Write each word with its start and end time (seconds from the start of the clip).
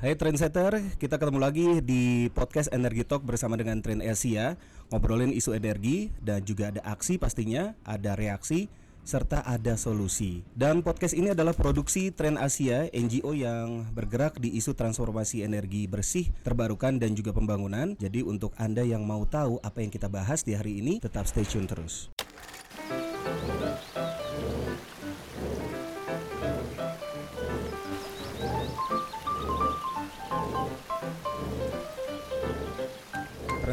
Hai 0.00 0.16
Trendsetter, 0.16 0.96
kita 0.96 1.20
ketemu 1.20 1.36
lagi 1.36 1.84
di 1.84 2.32
podcast 2.32 2.72
Energi 2.72 3.04
Talk 3.04 3.20
bersama 3.20 3.60
dengan 3.60 3.84
Trend 3.84 4.00
Asia 4.00 4.56
Ngobrolin 4.88 5.28
isu 5.28 5.52
energi 5.52 6.08
dan 6.24 6.40
juga 6.40 6.72
ada 6.72 6.80
aksi 6.88 7.20
pastinya, 7.20 7.76
ada 7.84 8.16
reaksi, 8.16 8.72
serta 9.04 9.44
ada 9.44 9.76
solusi. 9.76 10.40
Dan 10.56 10.80
podcast 10.80 11.12
ini 11.12 11.36
adalah 11.36 11.52
produksi 11.52 12.16
Trend 12.16 12.40
Asia, 12.40 12.88
NGO 12.96 13.36
yang 13.36 13.92
bergerak 13.92 14.40
di 14.40 14.56
isu 14.56 14.72
transformasi 14.72 15.44
energi 15.44 15.84
bersih, 15.84 16.32
terbarukan 16.48 16.96
dan 16.96 17.12
juga 17.12 17.36
pembangunan. 17.36 17.92
Jadi 18.00 18.24
untuk 18.24 18.56
Anda 18.56 18.80
yang 18.80 19.04
mau 19.04 19.28
tahu 19.28 19.60
apa 19.60 19.84
yang 19.84 19.92
kita 19.92 20.08
bahas 20.08 20.40
di 20.40 20.56
hari 20.56 20.80
ini, 20.80 20.96
tetap 21.04 21.28
stay 21.28 21.44
tune 21.44 21.68
terus 21.68 22.08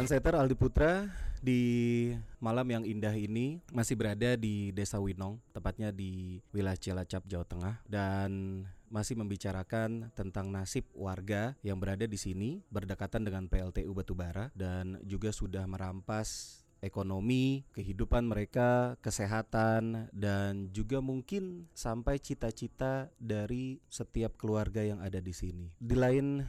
Trendsetter 0.08 0.40
Aldi 0.40 0.56
Putra 0.56 1.04
di 1.44 1.60
malam 2.40 2.64
yang 2.64 2.80
indah 2.88 3.12
ini 3.12 3.60
masih 3.68 3.92
berada 3.92 4.40
di 4.40 4.72
Desa 4.72 4.96
Winong, 4.96 5.36
tepatnya 5.52 5.92
di 5.92 6.40
wilayah 6.48 6.80
Cilacap, 6.80 7.28
Jawa 7.28 7.44
Tengah 7.44 7.76
dan 7.84 8.64
masih 8.88 9.20
membicarakan 9.20 10.08
tentang 10.16 10.48
nasib 10.48 10.88
warga 10.96 11.52
yang 11.60 11.76
berada 11.76 12.08
di 12.08 12.16
sini 12.16 12.64
berdekatan 12.72 13.20
dengan 13.20 13.52
PLTU 13.52 13.92
Batubara 13.92 14.48
dan 14.56 14.96
juga 15.04 15.28
sudah 15.28 15.68
merampas 15.68 16.64
ekonomi, 16.80 17.68
kehidupan 17.74 18.24
mereka, 18.24 18.96
kesehatan, 19.02 20.08
dan 20.14 20.70
juga 20.70 21.02
mungkin 21.02 21.66
sampai 21.74 22.16
cita-cita 22.16 23.10
dari 23.18 23.82
setiap 23.92 24.38
keluarga 24.38 24.80
yang 24.80 25.02
ada 25.02 25.18
di 25.18 25.34
sini. 25.34 25.68
Di 25.76 25.92
lain 25.98 26.46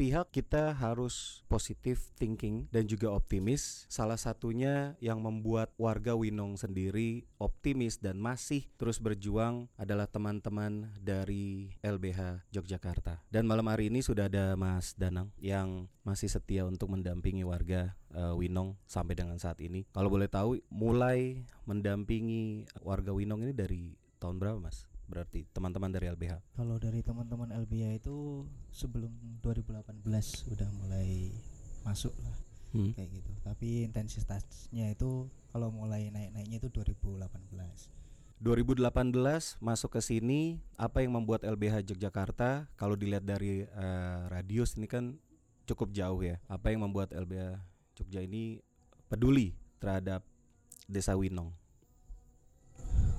pihak 0.00 0.32
kita 0.32 0.72
harus 0.72 1.44
positif 1.44 2.08
thinking 2.16 2.64
dan 2.72 2.88
juga 2.88 3.12
optimis. 3.12 3.84
Salah 3.92 4.16
satunya 4.16 4.96
yang 4.96 5.20
membuat 5.20 5.76
warga 5.76 6.16
Winong 6.16 6.56
sendiri 6.56 7.28
optimis 7.36 8.00
dan 8.00 8.16
masih 8.16 8.64
terus 8.80 8.96
berjuang 8.96 9.68
adalah 9.76 10.08
teman-teman 10.08 10.88
dari 10.96 11.76
LBH 11.84 12.48
Yogyakarta. 12.48 13.20
Dan 13.28 13.44
malam 13.44 13.68
hari 13.68 13.92
ini 13.92 14.00
sudah 14.00 14.32
ada 14.32 14.56
Mas 14.56 14.96
Danang 14.96 15.36
yang 15.36 15.84
masih 16.00 16.32
setia 16.32 16.64
untuk 16.64 16.88
mendampingi 16.96 17.44
warga 17.44 17.92
uh, 18.16 18.32
Winong 18.32 18.80
sampai 18.88 19.12
dengan 19.12 19.36
saat 19.36 19.60
ini. 19.60 19.84
Kalau 19.92 20.08
boleh 20.08 20.32
tahu 20.32 20.64
mulai 20.72 21.44
mendampingi 21.68 22.64
warga 22.80 23.12
Winong 23.12 23.44
ini 23.44 23.52
dari 23.52 23.92
tahun 24.16 24.40
berapa, 24.40 24.64
Mas? 24.64 24.88
Berarti 25.10 25.44
teman-teman 25.50 25.90
dari 25.90 26.06
LBH? 26.06 26.54
Kalau 26.54 26.78
dari 26.78 27.02
teman-teman 27.02 27.50
LBH 27.66 28.06
itu 28.06 28.46
sebelum 28.70 29.10
2018 29.42 30.06
udah 30.54 30.68
mulai 30.78 31.34
masuk 31.82 32.14
lah 32.22 32.36
hmm. 32.74 32.94
kayak 32.94 33.10
gitu. 33.20 33.32
Tapi 33.42 33.84
intensitasnya 33.86 34.94
itu 34.94 35.26
kalau 35.50 35.74
mulai 35.74 36.08
naik-naiknya 36.14 36.62
itu 36.62 36.70
2018. 36.70 37.26
2018 38.40 38.88
masuk 39.60 39.90
ke 39.92 40.00
sini 40.00 40.64
apa 40.80 41.04
yang 41.04 41.12
membuat 41.12 41.44
LBH 41.44 41.84
Yogyakarta 41.92 42.72
kalau 42.72 42.96
dilihat 42.96 43.20
dari 43.20 43.68
uh, 43.68 44.32
radius 44.32 44.80
ini 44.80 44.88
kan 44.88 45.18
cukup 45.68 45.92
jauh 45.92 46.24
ya. 46.24 46.40
Apa 46.48 46.72
yang 46.72 46.86
membuat 46.88 47.12
LBH 47.12 47.60
Jogja 48.00 48.24
ini 48.24 48.64
peduli 49.12 49.52
terhadap 49.76 50.24
Desa 50.88 51.12
Winong? 51.14 51.52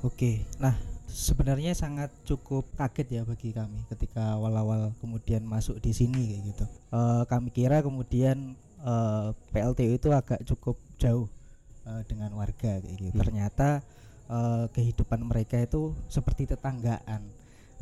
Oke, 0.02 0.50
nah 0.58 0.74
sebenarnya 1.12 1.76
sangat 1.76 2.10
cukup 2.24 2.64
kaget 2.80 3.20
ya 3.20 3.22
bagi 3.28 3.52
kami 3.52 3.84
ketika 3.92 4.40
awal-awal 4.40 4.96
kemudian 5.04 5.44
masuk 5.44 5.78
di 5.84 5.92
sini 5.92 6.32
kayak 6.32 6.44
gitu. 6.56 6.66
Uh, 6.90 7.24
kami 7.28 7.52
kira 7.52 7.84
kemudian 7.84 8.56
uh, 8.82 9.36
eh, 9.36 9.52
PLTU 9.52 9.94
itu 10.00 10.10
agak 10.10 10.42
cukup 10.48 10.80
jauh 10.98 11.28
uh, 11.86 12.02
dengan 12.08 12.32
warga 12.34 12.80
kayak 12.80 12.98
gitu. 12.98 13.14
Hmm. 13.14 13.22
Ternyata 13.28 13.70
uh, 14.32 14.66
kehidupan 14.72 15.22
mereka 15.22 15.60
itu 15.60 15.92
seperti 16.08 16.50
tetanggaan. 16.50 17.22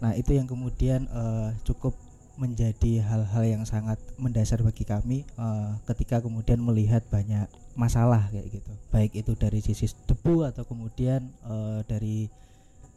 Nah 0.02 0.12
itu 0.18 0.34
yang 0.34 0.50
kemudian 0.50 1.06
uh, 1.14 1.53
cukup 1.64 1.94
menjadi 2.40 3.03
hal-hal 3.03 3.44
yang 3.44 3.64
sangat 3.68 4.00
mendasar 4.16 4.64
bagi 4.64 4.88
kami 4.88 5.28
uh, 5.36 5.76
ketika 5.92 6.24
kemudian 6.24 6.56
melihat 6.64 7.03
banyak 7.12 7.52
masalah 7.76 8.32
kayak 8.32 8.48
gitu 8.48 8.72
baik 8.96 9.12
itu 9.12 9.36
dari 9.36 9.59
sisi 9.59 9.92
debu 10.08 10.48
atau 10.48 10.64
kemudian 10.64 11.28
uh, 11.44 11.84
dari 11.84 12.32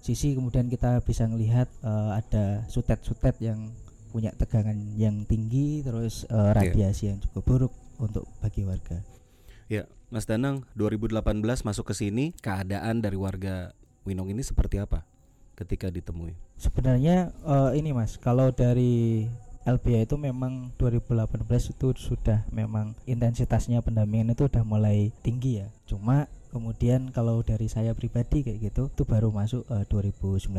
sisi 0.02 0.34
kemudian 0.34 0.66
kita 0.66 0.98
bisa 1.06 1.30
melihat 1.30 1.70
uh, 1.86 2.18
ada 2.18 2.66
sutet-sutet 2.66 3.38
yang 3.38 3.70
punya 4.10 4.34
tegangan 4.34 4.76
yang 4.98 5.24
tinggi 5.24 5.80
terus 5.80 6.28
uh, 6.28 6.52
radiasi 6.52 7.08
yeah. 7.08 7.10
yang 7.14 7.18
cukup 7.24 7.42
buruk 7.46 7.72
untuk 8.02 8.26
bagi 8.42 8.66
warga. 8.66 9.00
Ya, 9.70 9.88
Mas 10.12 10.28
Danang, 10.28 10.68
2018 10.76 11.22
masuk 11.64 11.88
ke 11.88 11.94
sini, 11.96 12.36
keadaan 12.44 13.00
dari 13.00 13.16
warga 13.16 13.72
Winong 14.04 14.34
ini 14.34 14.42
seperti 14.42 14.82
apa 14.82 15.06
ketika 15.56 15.88
ditemui? 15.88 16.34
Sebenarnya 16.58 17.30
uh, 17.46 17.70
ini 17.72 17.94
Mas, 17.94 18.18
kalau 18.18 18.50
dari 18.50 19.30
LBH 19.62 20.10
itu 20.10 20.16
memang 20.18 20.74
2018 20.74 21.78
itu 21.78 21.88
sudah 21.94 22.42
memang 22.50 22.98
intensitasnya 23.06 23.78
pendampingan 23.78 24.34
itu 24.34 24.50
sudah 24.50 24.66
mulai 24.66 25.14
tinggi 25.22 25.62
ya. 25.62 25.70
Cuma 25.86 26.26
kemudian 26.52 27.08
kalau 27.10 27.40
dari 27.40 27.66
saya 27.66 27.96
pribadi 27.96 28.44
kayak 28.44 28.70
gitu 28.70 28.92
itu 28.92 29.02
baru 29.08 29.32
masuk 29.32 29.64
uh, 29.72 29.88
2019 29.88 30.52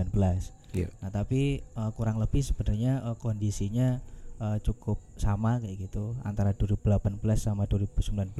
yeah. 0.74 0.90
nah 1.00 1.14
tapi 1.14 1.62
uh, 1.78 1.94
kurang 1.94 2.18
lebih 2.18 2.42
sebenarnya 2.42 3.06
uh, 3.06 3.16
kondisinya 3.16 4.02
uh, 4.42 4.58
cukup 4.60 4.98
sama 5.22 5.62
kayak 5.62 5.88
gitu 5.88 6.18
antara 6.26 6.52
2018 6.58 7.22
sama 7.38 7.70
2019 7.70 8.34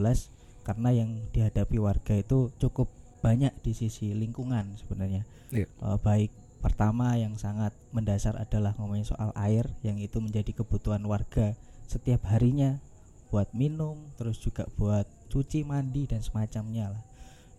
karena 0.66 0.90
yang 0.90 1.10
dihadapi 1.30 1.78
warga 1.78 2.18
itu 2.18 2.50
cukup 2.58 2.90
banyak 3.22 3.54
di 3.62 3.72
sisi 3.78 4.12
lingkungan 4.12 4.74
sebenarnya 4.82 5.24
yeah. 5.54 5.70
uh, 5.80 6.02
baik 6.02 6.34
pertama 6.60 7.14
yang 7.20 7.38
sangat 7.38 7.76
mendasar 7.94 8.34
adalah 8.40 8.74
ngomongin 8.82 9.06
soal 9.06 9.30
air 9.38 9.70
yang 9.86 10.02
itu 10.02 10.18
menjadi 10.18 10.58
kebutuhan 10.58 11.04
warga 11.06 11.54
setiap 11.86 12.26
harinya 12.34 12.82
buat 13.30 13.52
minum 13.54 14.00
terus 14.18 14.40
juga 14.42 14.66
buat 14.80 15.06
cuci 15.30 15.68
mandi 15.68 16.08
dan 16.08 16.24
semacamnya 16.24 16.94
lah 16.96 17.04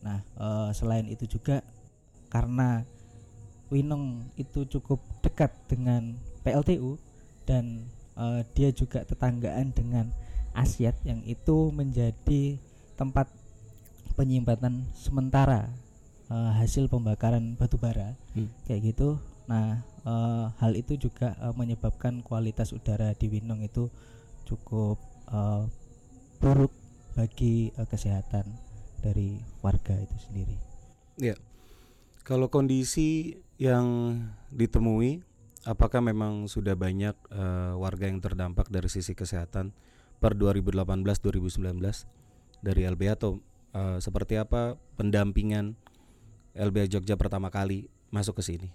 Nah, 0.04 0.20
uh, 0.37 0.69
selain 0.76 1.09
itu 1.09 1.25
juga 1.25 1.65
karena 2.28 2.84
Winong 3.72 4.28
itu 4.37 4.69
cukup 4.69 5.00
dekat 5.25 5.50
dengan 5.66 6.15
PLTU 6.44 7.00
dan 7.48 7.88
uh, 8.15 8.44
dia 8.53 8.69
juga 8.70 9.03
tetanggaan 9.03 9.72
dengan 9.72 10.12
Asyat 10.54 10.94
yang 11.03 11.19
itu 11.26 11.75
menjadi 11.75 12.60
tempat 12.94 13.26
penyimpanan 14.15 14.87
sementara 14.94 15.66
uh, 16.31 16.54
hasil 16.54 16.86
pembakaran 16.86 17.59
batu 17.59 17.75
bara 17.75 18.15
hmm. 18.38 18.47
kayak 18.69 18.94
gitu. 18.94 19.19
Nah, 19.50 19.82
uh, 20.06 20.54
hal 20.62 20.78
itu 20.78 20.94
juga 20.94 21.34
uh, 21.42 21.50
menyebabkan 21.56 22.22
kualitas 22.22 22.71
udara 22.71 23.16
di 23.19 23.26
Winong 23.26 23.66
itu 23.66 23.91
cukup 24.47 25.00
uh, 25.32 25.66
buruk 26.38 26.71
bagi 27.19 27.75
uh, 27.75 27.88
kesehatan 27.88 28.47
dari 29.04 29.37
warga 29.60 29.92
itu 30.00 30.16
sendiri. 30.25 30.56
Ya, 31.20 31.37
kalau 32.25 32.48
kondisi 32.48 33.37
yang 33.60 34.16
ditemui, 34.48 35.20
apakah 35.69 36.00
memang 36.00 36.48
sudah 36.48 36.72
banyak 36.72 37.12
uh, 37.28 37.76
warga 37.76 38.09
yang 38.09 38.25
terdampak 38.25 38.72
dari 38.72 38.88
sisi 38.88 39.12
kesehatan 39.12 39.76
per 40.19 40.32
2018-2019 40.41 41.60
dari 42.65 42.81
LBH 42.88 43.12
atau 43.20 43.44
uh, 43.76 44.00
seperti 44.00 44.41
apa 44.41 44.81
pendampingan 44.97 45.76
LBH 46.56 46.97
Jogja 46.97 47.21
pertama 47.21 47.53
kali 47.53 47.92
masuk 48.09 48.41
ke 48.41 48.56
sini? 48.56 48.69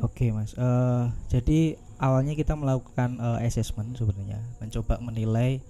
Oke 0.00 0.32
mas, 0.32 0.56
uh, 0.56 1.12
jadi 1.28 1.76
awalnya 2.00 2.34
kita 2.34 2.56
melakukan 2.56 3.20
uh, 3.20 3.38
assessment 3.44 3.94
sebenarnya, 3.94 4.40
mencoba 4.58 4.98
menilai 4.98 5.60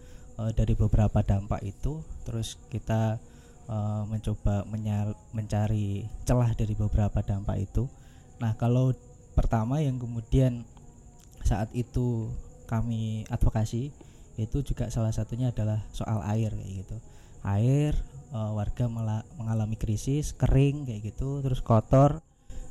uh, 0.41 0.49
dari 0.55 0.73
beberapa 0.73 1.21
dampak 1.21 1.61
itu, 1.67 2.01
terus 2.25 2.57
kita 2.71 3.21
uh, 3.69 4.07
mencoba 4.09 4.67
mencari 5.35 6.07
celah 6.25 6.51
dari 6.57 6.75
beberapa 6.75 7.23
dampak 7.23 7.63
itu. 7.63 7.87
Nah, 8.43 8.55
kalau 8.59 8.95
pertama 9.33 9.79
yang 9.79 9.99
kemudian 9.99 10.67
saat 11.43 11.69
itu 11.75 12.31
kami 12.71 13.29
advokasi 13.29 13.93
itu 14.41 14.59
juga 14.65 14.89
salah 14.89 15.13
satunya 15.13 15.53
adalah 15.53 15.85
soal 15.93 16.25
air 16.33 16.51
kayak 16.55 16.73
gitu. 16.87 16.97
Air 17.45 17.93
uh, 18.33 18.57
warga 18.57 18.89
mengalami 19.37 19.77
krisis, 19.77 20.33
kering 20.33 20.89
kayak 20.89 21.13
gitu, 21.13 21.45
terus 21.45 21.61
kotor. 21.61 22.25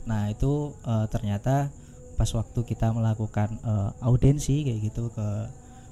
Nah, 0.10 0.34
itu 0.34 0.74
uh, 0.88 1.06
ternyata 1.08 1.70
pas 2.18 2.30
waktu 2.34 2.60
kita 2.66 2.94
melakukan 2.94 3.62
uh, 3.62 3.94
audensi 4.02 4.66
kayak 4.66 4.82
gitu 4.90 5.14
ke 5.14 5.28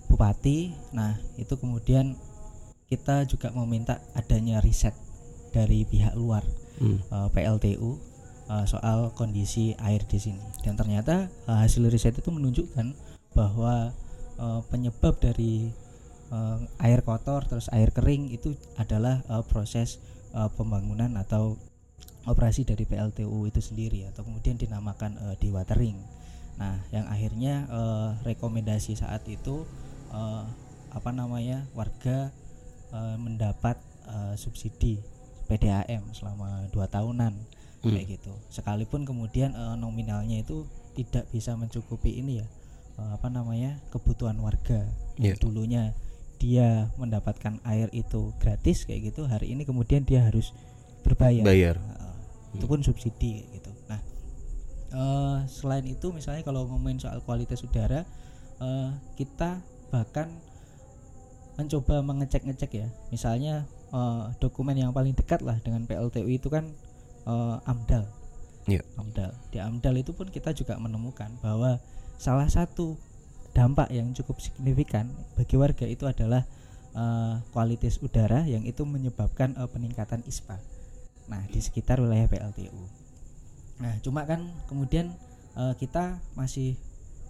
bupati. 0.09 0.73
Nah, 0.93 1.21
itu 1.37 1.53
kemudian 1.55 2.17
kita 2.89 3.29
juga 3.29 3.53
meminta 3.53 4.01
adanya 4.17 4.57
riset 4.59 4.97
dari 5.53 5.85
pihak 5.85 6.17
luar 6.17 6.41
hmm. 6.81 7.09
uh, 7.13 7.25
eh, 7.25 7.27
PLTU 7.31 7.85
uh, 7.85 7.95
eh, 7.95 8.65
soal 8.65 9.13
kondisi 9.13 9.77
air 9.77 10.01
di 10.09 10.17
sini 10.17 10.41
dan 10.65 10.73
ternyata 10.73 11.29
uh, 11.45 11.61
hasil 11.61 11.85
riset 11.87 12.17
itu 12.17 12.33
menunjukkan 12.33 12.97
bahwa 13.37 13.93
uh, 14.41 14.61
penyebab 14.73 15.21
dari 15.21 15.69
uh, 16.33 16.57
air 16.81 17.05
kotor 17.05 17.45
terus 17.45 17.69
air 17.69 17.93
kering 17.93 18.33
itu 18.33 18.57
adalah 18.81 19.21
uh, 19.29 19.45
proses 19.45 20.01
uh, 20.33 20.49
pembangunan 20.49 21.13
atau 21.17 21.57
operasi 22.27 22.67
dari 22.67 22.85
PLTU 22.85 23.47
itu 23.47 23.61
sendiri 23.61 24.05
atau 24.09 24.21
kemudian 24.21 24.59
dinamakan 24.59 25.17
uh, 25.17 25.35
dewatering. 25.39 25.97
Nah, 26.59 26.77
yang 26.91 27.07
akhirnya 27.07 27.65
uh, 27.71 28.19
rekomendasi 28.27 28.99
saat 28.99 29.23
itu 29.31 29.63
uh, 30.11 30.43
apa 30.91 31.09
namanya 31.15 31.63
warga 31.71 32.29
uh, 32.93 33.17
mendapat 33.17 33.77
uh, 34.07 34.33
subsidi 34.35 35.01
PDAM 35.49 36.13
selama 36.13 36.69
dua 36.69 36.85
tahunan 36.85 37.33
hmm. 37.81 37.89
kayak 37.89 38.07
gitu. 38.19 38.33
Sekalipun 38.53 39.05
kemudian 39.05 39.57
uh, 39.57 39.75
nominalnya 39.79 40.41
itu 40.41 40.69
tidak 40.93 41.29
bisa 41.31 41.55
mencukupi 41.55 42.19
ini 42.19 42.43
ya 42.43 42.47
uh, 42.99 43.15
apa 43.15 43.31
namanya 43.31 43.79
kebutuhan 43.89 44.35
warga 44.43 44.83
yeah. 45.15 45.37
dulunya 45.39 45.95
dia 46.39 46.87
mendapatkan 46.95 47.59
air 47.67 47.91
itu 47.91 48.31
gratis 48.39 48.87
kayak 48.87 49.11
gitu 49.11 49.27
hari 49.27 49.51
ini 49.51 49.67
kemudian 49.67 50.07
dia 50.07 50.23
harus 50.23 50.55
berbayar. 51.03 51.43
Bayar. 51.43 51.75
Uh, 51.75 52.15
itu 52.55 52.65
pun 52.65 52.79
subsidi 52.79 53.43
gitu. 53.51 53.71
Nah, 53.91 53.99
uh, 54.95 55.37
selain 55.51 55.83
itu 55.83 56.15
misalnya 56.15 56.41
kalau 56.47 56.63
ngomongin 56.65 57.03
soal 57.03 57.19
kualitas 57.27 57.59
udara, 57.61 58.07
uh, 58.63 58.95
kita 59.19 59.59
bahkan 59.91 60.31
mencoba 61.59 61.99
mengecek-ngecek 61.99 62.71
ya. 62.71 62.87
Misalnya 63.11 63.67
uh, 63.91 64.31
dokumen 64.39 64.79
yang 64.79 64.95
paling 64.95 65.11
dekat 65.11 65.43
lah 65.43 65.59
dengan 65.59 65.83
PLTU 65.83 66.31
itu 66.31 66.47
kan 66.47 66.71
uh, 67.27 67.59
AMDAL. 67.67 68.07
Yeah. 68.71 68.87
AMDAL. 68.95 69.35
Di 69.51 69.59
AMDAL 69.59 69.99
itu 69.99 70.15
pun 70.15 70.31
kita 70.31 70.55
juga 70.55 70.79
menemukan 70.79 71.27
bahwa 71.43 71.83
salah 72.15 72.47
satu 72.47 72.95
dampak 73.51 73.89
yang 73.91 74.15
cukup 74.15 74.39
signifikan 74.39 75.09
bagi 75.35 75.59
warga 75.59 75.83
itu 75.83 76.05
adalah 76.05 76.45
uh, 76.93 77.41
kualitas 77.51 77.97
udara 78.01 78.45
yang 78.45 78.65
itu 78.65 78.85
menyebabkan 78.85 79.57
uh, 79.57 79.69
peningkatan 79.69 80.21
ISPA 80.25 80.57
nah 81.29 81.41
di 81.49 81.61
sekitar 81.61 82.01
wilayah 82.01 82.25
PLTU 82.25 82.81
nah 83.79 83.93
cuma 84.01 84.25
kan 84.25 84.49
kemudian 84.67 85.13
uh, 85.55 85.73
kita 85.77 86.19
masih 86.33 86.75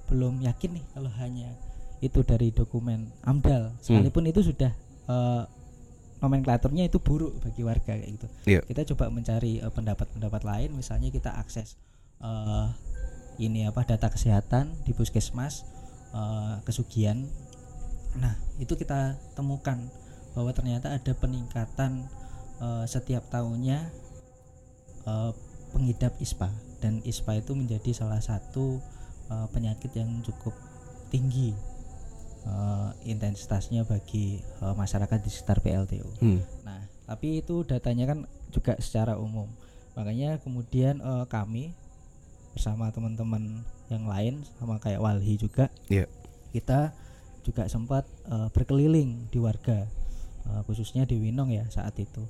belum 0.09 0.41
yakin 0.41 0.81
nih 0.81 0.85
kalau 0.95 1.11
hanya 1.21 1.49
itu 1.99 2.23
dari 2.23 2.55
dokumen 2.55 3.11
AMDAL 3.27 3.75
hmm. 3.75 3.79
sekalipun 3.83 4.23
hmm. 4.27 4.31
itu 4.31 4.41
sudah 4.51 4.71
uh, 5.11 5.43
nomenklaturnya 6.19 6.87
itu 6.87 6.99
buruk 6.99 7.39
bagi 7.39 7.63
warga 7.63 7.95
kayak 7.95 8.11
gitu. 8.19 8.27
Yeah. 8.43 8.63
Kita 8.67 8.83
coba 8.95 9.07
mencari 9.07 9.63
pendapat-pendapat 9.63 10.41
uh, 10.43 10.47
lain, 10.47 10.69
misalnya 10.75 11.11
kita 11.11 11.31
akses 11.31 11.79
uh, 12.19 12.71
ini 13.39 13.63
apa 13.63 13.87
data 13.87 14.11
kesehatan 14.11 14.83
di 14.83 14.91
puskesmas 14.91 15.63
uh, 16.11 16.59
kesugihan. 16.67 17.23
Nah 18.19 18.35
itu 18.59 18.75
kita 18.75 19.15
temukan 19.35 19.79
bahwa 20.35 20.51
ternyata 20.51 20.91
ada 20.91 21.11
peningkatan 21.15 22.07
uh, 22.59 22.83
setiap 22.83 23.27
tahunnya 23.31 23.87
uh, 25.07 25.31
pengidap 25.71 26.19
ISPA 26.19 26.51
dan 26.83 26.99
ISPA 27.07 27.39
itu 27.39 27.55
menjadi 27.55 27.95
salah 27.95 28.19
satu 28.19 28.83
uh, 29.31 29.47
penyakit 29.55 29.95
yang 29.95 30.19
cukup 30.23 30.53
tinggi 31.09 31.55
uh, 32.45 32.93
intensitasnya 33.03 33.83
bagi 33.83 34.39
uh, 34.63 34.75
masyarakat 34.77 35.19
di 35.19 35.29
sekitar 35.31 35.59
PLTU. 35.59 36.07
Hmm. 36.21 36.39
Nah, 36.63 36.85
tapi 37.09 37.41
itu 37.41 37.65
datanya 37.65 38.15
kan 38.15 38.19
juga 38.53 38.77
secara 38.79 39.17
umum. 39.17 39.49
Makanya 39.97 40.39
kemudian 40.39 41.01
uh, 41.01 41.25
kami 41.27 41.73
bersama 42.53 42.89
teman-teman 42.89 43.63
yang 43.89 44.05
lain 44.05 44.45
sama 44.57 44.77
kayak 44.77 45.01
Walhi 45.01 45.37
juga, 45.37 45.69
yeah. 45.89 46.05
kita 46.53 46.93
juga 47.41 47.65
sempat 47.65 48.05
uh, 48.29 48.51
berkeliling 48.53 49.29
di 49.33 49.39
warga, 49.41 49.89
uh, 50.45 50.61
khususnya 50.65 51.05
di 51.09 51.17
Winong 51.17 51.49
ya 51.49 51.65
saat 51.73 51.97
itu. 51.97 52.21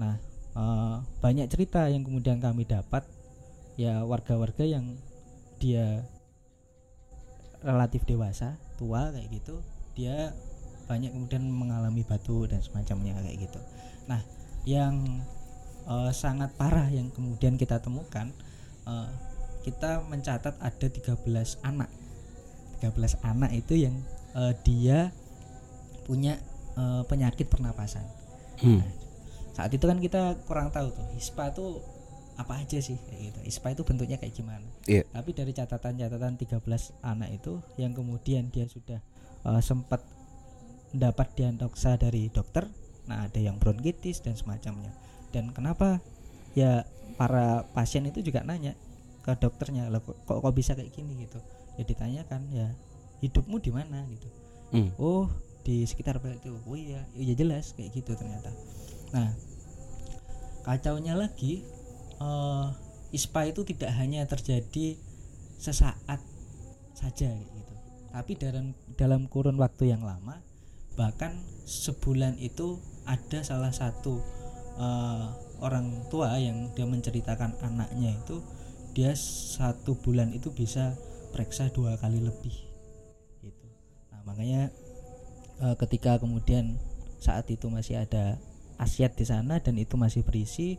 Nah, 0.00 0.16
uh, 0.56 1.04
banyak 1.20 1.48
cerita 1.52 1.88
yang 1.88 2.04
kemudian 2.04 2.40
kami 2.40 2.64
dapat 2.64 3.04
ya 3.76 4.04
warga-warga 4.04 4.64
yang 4.64 4.96
dia 5.60 6.04
relatif 7.62 8.02
dewasa, 8.04 8.58
tua 8.82 9.14
kayak 9.14 9.30
gitu, 9.30 9.62
dia 9.94 10.34
banyak 10.90 11.14
kemudian 11.14 11.46
mengalami 11.46 12.02
batu 12.02 12.50
dan 12.50 12.58
semacamnya 12.58 13.14
kayak 13.22 13.46
gitu. 13.46 13.60
Nah, 14.10 14.18
yang 14.66 15.22
uh, 15.86 16.10
sangat 16.10 16.50
parah 16.58 16.90
yang 16.90 17.14
kemudian 17.14 17.54
kita 17.54 17.78
temukan 17.78 18.34
uh, 18.86 19.06
kita 19.62 20.02
mencatat 20.10 20.58
ada 20.58 20.86
13 20.90 21.22
anak. 21.62 21.90
13 22.82 23.22
anak 23.22 23.50
itu 23.54 23.86
yang 23.86 23.94
uh, 24.34 24.50
dia 24.66 25.14
punya 26.02 26.42
uh, 26.74 27.06
penyakit 27.06 27.46
pernapasan. 27.46 28.02
Hmm. 28.58 28.82
Nah, 28.82 28.90
saat 29.54 29.70
itu 29.70 29.84
kan 29.86 30.02
kita 30.02 30.34
kurang 30.50 30.74
tahu 30.74 30.90
tuh 30.90 31.06
ISPA 31.14 31.54
itu 31.54 31.78
apa 32.40 32.64
aja 32.64 32.78
sih 32.80 32.96
kayak 32.96 33.20
gitu. 33.32 33.38
ISPA 33.48 33.76
itu 33.76 33.82
bentuknya 33.84 34.16
kayak 34.16 34.34
gimana. 34.34 34.66
Yeah. 34.88 35.04
Tapi 35.12 35.36
dari 35.36 35.52
catatan-catatan 35.52 36.34
13 36.40 36.64
anak 37.04 37.30
itu 37.32 37.60
yang 37.76 37.92
kemudian 37.92 38.48
dia 38.48 38.64
sudah 38.66 39.00
uh, 39.44 39.60
sempat 39.60 40.00
dapat 40.92 41.32
diagnosa 41.36 41.96
dari 41.96 42.28
dokter, 42.28 42.68
nah 43.08 43.24
ada 43.24 43.40
yang 43.40 43.56
bronkitis 43.56 44.20
dan 44.20 44.36
semacamnya. 44.36 44.92
Dan 45.32 45.52
kenapa 45.56 46.00
ya 46.52 46.84
para 47.16 47.64
pasien 47.72 48.04
itu 48.04 48.20
juga 48.20 48.44
nanya 48.44 48.76
ke 49.24 49.32
dokternya, 49.36 49.88
kok 50.02 50.16
kok 50.28 50.54
bisa 50.56 50.76
kayak 50.76 50.92
gini 50.92 51.24
gitu. 51.24 51.40
Ya 51.80 51.84
ditanyakan 51.88 52.42
ya 52.52 52.68
hidupmu 53.24 53.56
di 53.62 53.72
mana 53.72 54.04
gitu. 54.12 54.28
Mm. 54.72 54.90
Oh, 55.00 55.28
di 55.64 55.84
sekitar 55.84 56.20
itu. 56.20 56.52
Oh 56.68 56.76
iya, 56.76 57.04
ya 57.16 57.34
jelas 57.36 57.72
kayak 57.72 57.96
gitu 57.96 58.12
ternyata. 58.18 58.50
Nah, 59.12 59.32
kacaunya 60.66 61.14
lagi 61.16 61.64
uh, 62.22 62.70
ISPA 63.10 63.50
itu 63.50 63.66
tidak 63.66 63.90
hanya 63.98 64.24
terjadi 64.24 64.96
sesaat 65.58 66.22
saja 66.94 67.34
gitu. 67.34 67.74
Tapi 68.14 68.32
dalam 68.38 68.72
dalam 68.94 69.26
kurun 69.26 69.58
waktu 69.58 69.90
yang 69.90 70.06
lama, 70.06 70.38
bahkan 70.94 71.34
sebulan 71.66 72.38
itu 72.38 72.78
ada 73.08 73.42
salah 73.42 73.74
satu 73.74 74.22
uh, 74.78 75.34
orang 75.58 76.06
tua 76.08 76.38
yang 76.38 76.70
dia 76.76 76.86
menceritakan 76.86 77.58
anaknya 77.62 78.14
itu 78.14 78.38
dia 78.92 79.16
satu 79.16 79.96
bulan 79.96 80.36
itu 80.36 80.52
bisa 80.52 80.92
periksa 81.32 81.72
dua 81.72 81.96
kali 81.96 82.20
lebih 82.20 82.52
gitu. 83.40 83.66
Nah 84.12 84.20
makanya 84.28 84.68
uh, 85.64 85.76
ketika 85.80 86.20
kemudian 86.20 86.76
saat 87.22 87.48
itu 87.48 87.72
masih 87.72 88.04
ada 88.04 88.36
asyat 88.76 89.16
di 89.16 89.24
sana 89.24 89.62
dan 89.62 89.78
itu 89.80 89.96
masih 89.96 90.20
berisi 90.26 90.76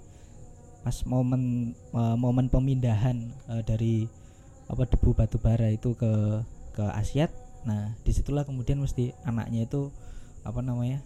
pas 0.83 0.95
momen 1.07 1.73
uh, 1.95 2.19
momen 2.19 2.51
pemindahan 2.51 3.31
uh, 3.47 3.63
dari 3.63 4.05
apa 4.67 4.83
debu 4.83 5.15
batu 5.15 5.39
bara 5.39 5.71
itu 5.71 5.95
ke 5.95 6.43
ke 6.75 6.85
asyat 6.99 7.31
nah 7.63 7.95
di 8.03 8.11
situlah 8.11 8.43
kemudian 8.43 8.83
mesti 8.83 9.15
anaknya 9.23 9.63
itu 9.63 9.89
apa 10.43 10.59
namanya 10.59 10.99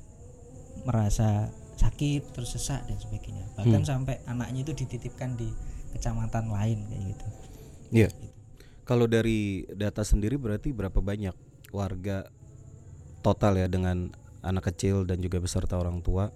merasa 0.82 1.54
sakit 1.78 2.34
terus 2.34 2.58
sesak 2.58 2.82
dan 2.90 2.98
sebagainya 2.98 3.46
bahkan 3.54 3.86
hmm. 3.86 3.90
sampai 3.90 4.18
anaknya 4.26 4.66
itu 4.66 4.74
dititipkan 4.74 5.38
di 5.38 5.54
kecamatan 5.94 6.50
lain 6.50 6.82
kayak 6.90 7.04
gitu 7.14 7.26
iya 7.94 8.10
yeah. 8.10 8.12
gitu. 8.12 8.34
kalau 8.82 9.06
dari 9.06 9.70
data 9.78 10.02
sendiri 10.02 10.42
berarti 10.42 10.74
berapa 10.74 10.98
banyak 10.98 11.38
warga 11.70 12.26
total 13.22 13.62
ya 13.62 13.70
dengan 13.70 14.10
anak 14.42 14.74
kecil 14.74 15.06
dan 15.06 15.22
juga 15.22 15.38
beserta 15.38 15.78
orang 15.78 16.02
tua 16.02 16.34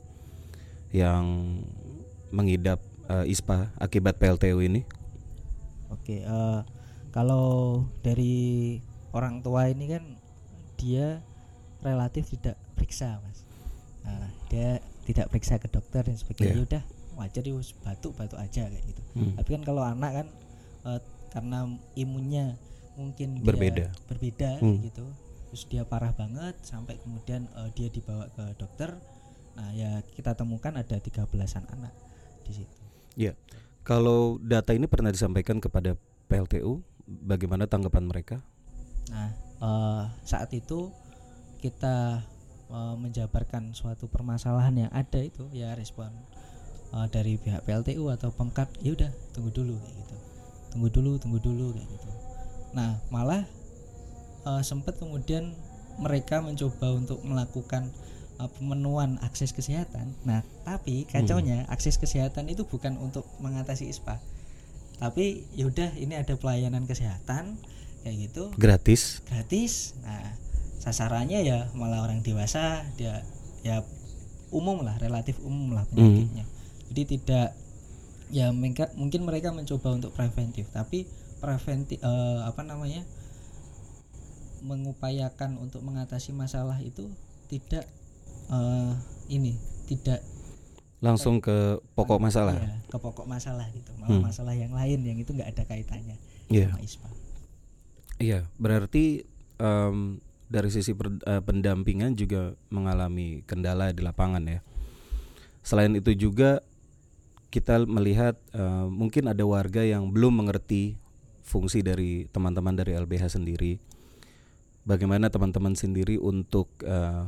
yang 0.91 1.57
mengidap 2.29 2.83
uh, 3.11 3.25
ISPA 3.27 3.75
akibat 3.75 4.15
PLTU 4.15 4.63
ini? 4.63 4.87
Oke, 5.91 6.23
uh, 6.23 6.63
kalau 7.11 7.83
dari 7.99 8.79
orang 9.11 9.43
tua 9.43 9.67
ini 9.67 9.91
kan 9.91 10.03
dia 10.79 11.19
relatif 11.83 12.31
tidak 12.31 12.55
periksa, 12.79 13.19
mas. 13.19 13.43
Nah, 14.07 14.31
dia 14.47 14.79
tidak 15.03 15.27
periksa 15.27 15.59
ke 15.59 15.67
dokter 15.67 16.07
dan 16.07 16.15
sebagainya. 16.15 16.55
Yeah. 16.55 16.67
Udah 16.71 16.83
wajar 17.19 17.41
dia 17.43 17.53
batuk 17.83 18.15
batuk 18.15 18.39
aja 18.39 18.71
kayak 18.71 18.85
gitu. 18.87 19.01
Hmm. 19.19 19.35
Tapi 19.35 19.49
kan 19.59 19.63
kalau 19.67 19.83
anak 19.83 20.11
kan 20.23 20.27
uh, 20.87 20.99
karena 21.35 21.67
imunnya 21.99 22.55
mungkin 22.95 23.43
berbeda, 23.43 23.91
berbeda 24.07 24.63
hmm. 24.63 24.79
gitu. 24.87 25.05
Terus 25.51 25.63
dia 25.67 25.83
parah 25.83 26.15
banget 26.15 26.55
sampai 26.63 26.95
kemudian 27.03 27.51
uh, 27.59 27.67
dia 27.75 27.91
dibawa 27.91 28.31
ke 28.31 28.55
dokter 28.55 28.95
Nah, 29.55 29.69
ya 29.75 29.99
kita 30.15 30.33
temukan 30.33 30.71
ada 30.73 30.97
tiga 30.97 31.27
belasan 31.27 31.67
anak 31.69 31.91
di 32.47 32.63
situ. 32.63 32.80
Ya. 33.21 33.33
Kalau 33.85 34.41
data 34.41 34.73
ini 34.73 34.89
pernah 34.89 35.13
disampaikan 35.13 35.61
kepada 35.61 35.93
PLTU, 36.25 36.81
bagaimana 37.05 37.69
tanggapan 37.69 38.09
mereka? 38.09 38.41
Nah, 39.13 39.29
uh, 39.61 40.03
saat 40.25 40.49
itu 40.53 40.89
kita 41.61 42.25
uh, 42.73 42.95
menjabarkan 42.97 43.77
suatu 43.77 44.09
permasalahan 44.09 44.87
yang 44.87 44.91
ada 44.93 45.21
itu 45.21 45.45
ya 45.53 45.77
respon 45.77 46.09
uh, 46.95 47.05
dari 47.09 47.37
pihak 47.37 47.65
PLTU 47.67 48.09
atau 48.09 48.33
Pemkap 48.33 48.69
ya 48.81 48.95
udah 48.95 49.11
tunggu 49.35 49.51
dulu 49.53 49.75
kayak 49.77 49.95
gitu. 50.01 50.15
Tunggu 50.71 50.87
dulu, 50.89 51.11
tunggu 51.19 51.39
dulu 51.43 51.75
kayak 51.75 51.89
gitu. 51.89 52.09
Nah, 52.71 52.97
malah 53.11 53.43
uh, 54.47 54.63
sempat 54.63 54.97
kemudian 54.97 55.51
mereka 55.99 56.39
mencoba 56.39 56.95
untuk 56.95 57.19
melakukan 57.27 57.91
pemenuhan 58.49 59.21
akses 59.21 59.51
kesehatan. 59.53 60.15
Nah, 60.25 60.41
tapi 60.65 61.05
kacaunya 61.05 61.67
akses 61.69 61.99
kesehatan 62.01 62.49
itu 62.49 62.65
bukan 62.65 62.97
untuk 62.97 63.27
mengatasi 63.43 63.91
ISPA. 63.91 64.17
Tapi 65.01 65.45
yaudah 65.57 65.93
ini 65.97 66.13
ada 66.13 66.37
pelayanan 66.37 66.85
kesehatan 66.85 67.57
kayak 68.01 68.15
gitu 68.29 68.53
Gratis. 68.57 69.21
gratis. 69.29 69.97
Nah, 70.05 70.37
sasarannya 70.81 71.45
ya 71.45 71.69
malah 71.77 72.01
orang 72.05 72.25
dewasa 72.25 72.85
dia 72.97 73.21
ya 73.61 73.85
umum 74.49 74.81
lah, 74.81 74.97
relatif 74.97 75.37
umum 75.41 75.77
lah 75.77 75.85
penyakitnya. 75.89 76.45
Jadi 76.89 77.01
tidak 77.17 77.47
ya 78.31 78.49
mungkin 78.53 79.21
mereka 79.27 79.51
mencoba 79.51 79.93
untuk 79.93 80.11
preventif, 80.13 80.69
tapi 80.73 81.05
preventif 81.41 82.01
eh, 82.01 82.39
apa 82.45 82.61
namanya? 82.65 83.05
mengupayakan 84.61 85.57
untuk 85.57 85.81
mengatasi 85.81 86.37
masalah 86.37 86.77
itu 86.85 87.09
tidak 87.49 87.89
eh, 88.51 88.91
ini 89.29 89.55
tidak 89.87 90.19
Langsung 91.01 91.41
ke 91.41 91.81
pokok 91.97 92.21
masalah. 92.21 92.53
ya, 92.53 92.77
ke 92.85 92.97
pokok 92.97 93.25
masalah 93.25 93.65
gitu 93.73 93.89
malah 93.97 94.11
Hmm. 94.13 94.23
masalah 94.23 94.53
yang 94.53 94.69
lain 94.69 95.01
yang 95.01 95.17
itu 95.17 95.33
nggak 95.33 95.49
ada 95.49 95.63
kaitannya 95.65 96.13
Iya. 96.47 96.69
sama 96.69 96.79
ISPA 96.79 97.09
Iya, 98.19 98.45
berarti 98.55 99.25
em, 99.57 100.21
dari 100.45 100.69
sisi 100.69 100.93
per- 100.93 101.17
eh, 101.23 101.41
pendampingan 101.41 102.13
juga 102.13 102.53
mengalami 102.67 103.41
kendala 103.43 103.89
di 103.89 104.03
lapangan 104.03 104.45
ya. 104.45 104.59
Selain 105.61 105.89
itu 105.91 106.13
juga 106.13 106.61
kita 107.49 107.81
melihat 107.83 108.37
eh, 108.51 108.85
mungkin 108.85 109.25
ada 109.25 109.41
warga 109.41 109.81
yang 109.81 110.13
belum 110.13 110.37
mengerti 110.37 111.01
fungsi 111.41 111.81
dari 111.81 112.29
teman-teman 112.29 112.77
dari 112.77 112.93
LBH 112.93 113.33
sendiri. 113.33 113.81
Bagaimana 114.81 115.29
teman-teman 115.29 115.73
sendiri 115.73 116.17
untuk 116.17 116.69
eh, 116.81 117.25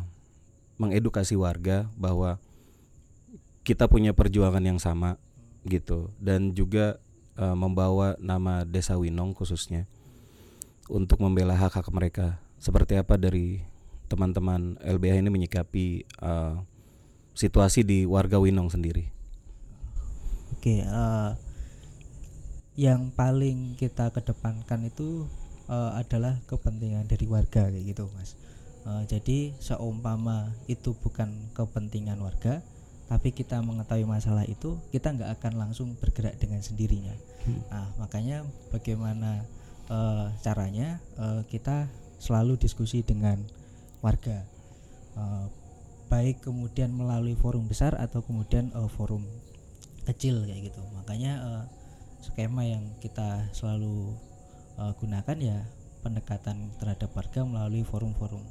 mengedukasi 0.78 1.38
warga 1.38 1.90
bahwa 1.96 2.42
kita 3.64 3.88
punya 3.88 4.12
perjuangan 4.12 4.64
yang 4.64 4.80
sama 4.82 5.16
gitu 5.64 6.12
dan 6.20 6.52
juga 6.52 7.00
eh, 7.40 7.56
membawa 7.56 8.20
nama 8.20 8.68
Desa 8.68 9.00
Winong 9.00 9.32
khususnya 9.38 9.88
untuk 10.92 11.24
membela 11.24 11.56
hak-hak 11.56 11.88
mereka. 11.94 12.40
Seperti 12.60 12.96
apa 13.00 13.16
dari 13.20 13.64
teman-teman 14.08 14.78
LBH 14.84 15.26
ini 15.26 15.30
menyikapi 15.32 16.06
uh, 16.22 16.62
situasi 17.34 17.82
di 17.82 18.06
warga 18.06 18.38
Winong 18.40 18.70
sendiri? 18.70 19.10
Oke, 20.54 20.86
eh, 20.86 21.32
yang 22.80 23.12
paling 23.14 23.76
kita 23.76 24.14
kedepankan 24.14 24.86
itu 24.88 25.28
eh, 25.68 25.92
adalah 25.98 26.40
kepentingan 26.48 27.10
dari 27.10 27.26
warga 27.28 27.68
kayak 27.68 27.84
gitu, 27.84 28.08
mas. 28.16 28.38
Eh, 28.84 29.04
jadi 29.08 29.38
seumpama 29.60 30.52
itu 30.68 30.92
bukan 30.98 31.32
kepentingan 31.56 32.20
warga, 32.20 32.60
tapi 33.08 33.32
kita 33.32 33.64
mengetahui 33.64 34.08
masalah 34.08 34.44
itu, 34.44 34.80
kita 34.92 35.14
nggak 35.14 35.40
akan 35.40 35.54
langsung 35.60 35.96
bergerak 36.00 36.36
dengan 36.40 36.60
sendirinya. 36.60 37.16
Hmm. 37.48 37.62
Nah, 37.72 37.88
makanya 38.00 38.44
bagaimana 38.72 39.44
eh, 39.88 40.28
caranya 40.44 41.00
eh, 41.20 41.42
kita 41.48 41.88
selalu 42.20 42.56
diskusi 42.60 43.04
dengan 43.04 43.40
warga, 44.04 44.44
Eh, 45.14 45.46
baik 46.10 46.46
kemudian 46.46 46.94
melalui 46.94 47.38
forum 47.38 47.70
besar 47.70 47.94
atau 47.98 48.26
kemudian 48.26 48.74
eh, 48.74 48.90
forum 48.98 49.22
kecil 50.10 50.46
kayak 50.50 50.74
gitu 50.74 50.82
makanya 50.98 51.34
eh, 51.42 51.64
skema 52.26 52.66
yang 52.66 52.82
kita 52.98 53.46
selalu 53.54 54.18
eh, 54.82 54.94
gunakan 54.98 55.38
ya 55.38 55.60
pendekatan 56.02 56.74
terhadap 56.82 57.14
warga 57.14 57.46
melalui 57.46 57.86
forum-forum 57.86 58.44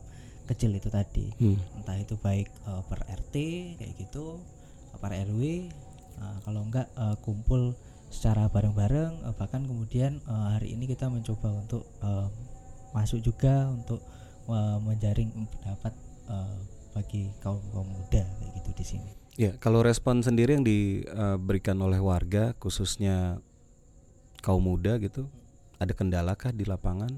kecil 0.53 0.71
itu 0.73 0.89
tadi 0.89 1.27
Hmm. 1.37 1.59
entah 1.75 1.97
itu 1.97 2.15
baik 2.17 2.47
eh, 2.49 2.83
per 2.87 3.01
RT 3.03 3.35
kayak 3.77 3.93
gitu 3.99 4.39
per 4.95 5.11
RW 5.11 5.41
eh, 6.15 6.37
kalau 6.45 6.63
enggak 6.63 6.87
eh, 6.93 7.17
kumpul 7.21 7.73
secara 8.09 8.47
bareng-bareng 8.47 9.25
eh, 9.25 9.35
bahkan 9.35 9.65
kemudian 9.65 10.21
eh, 10.21 10.47
hari 10.53 10.73
ini 10.73 10.85
kita 10.85 11.09
mencoba 11.09 11.49
untuk 11.51 11.83
eh, 12.01 12.29
masuk 12.93 13.19
juga 13.21 13.67
untuk 13.67 14.05
eh, 14.47 14.79
menjaring 14.79 15.33
pendapat 15.49 15.95
eh, 16.29 16.57
bagi 16.93 17.33
kaum 17.41 17.57
kaum 17.73 17.89
muda 17.89 18.21
kayak 18.21 18.53
gitu 18.61 18.71
di 18.77 18.87
sini 18.87 19.13
Ya, 19.33 19.57
kalau 19.57 19.81
respon 19.81 20.21
sendiri 20.21 20.53
yang 20.53 20.61
diberikan 20.61 21.81
oleh 21.81 21.97
warga, 21.97 22.53
khususnya 22.61 23.41
kaum 24.45 24.61
muda 24.61 25.01
gitu, 25.01 25.25
ada 25.81 25.97
kendalakah 25.97 26.53
di 26.53 26.69
lapangan? 26.69 27.17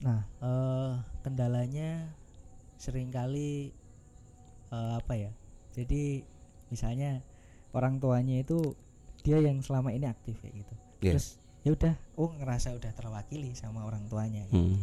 Nah, 0.00 0.20
eh, 0.38 0.92
kendalanya 1.20 2.06
sering 2.76 3.10
kali 3.10 3.72
eh, 4.68 4.92
apa 4.94 5.14
ya? 5.14 5.32
Jadi 5.72 6.22
misalnya 6.68 7.22
orang 7.72 7.98
tuanya 7.98 8.38
itu 8.38 8.74
dia 9.22 9.38
yang 9.38 9.58
selama 9.60 9.90
ini 9.90 10.06
aktif 10.06 10.38
kayak 10.38 10.54
gitu. 10.60 10.74
Iya. 11.00 11.12
Terus 11.16 11.28
ya 11.66 11.70
udah, 11.74 11.94
oh 12.14 12.30
ngerasa 12.32 12.72
udah 12.72 12.92
terwakili 12.92 13.52
sama 13.52 13.82
orang 13.82 14.06
tuanya. 14.06 14.46
gitu. 14.46 14.76
Hmm. 14.76 14.78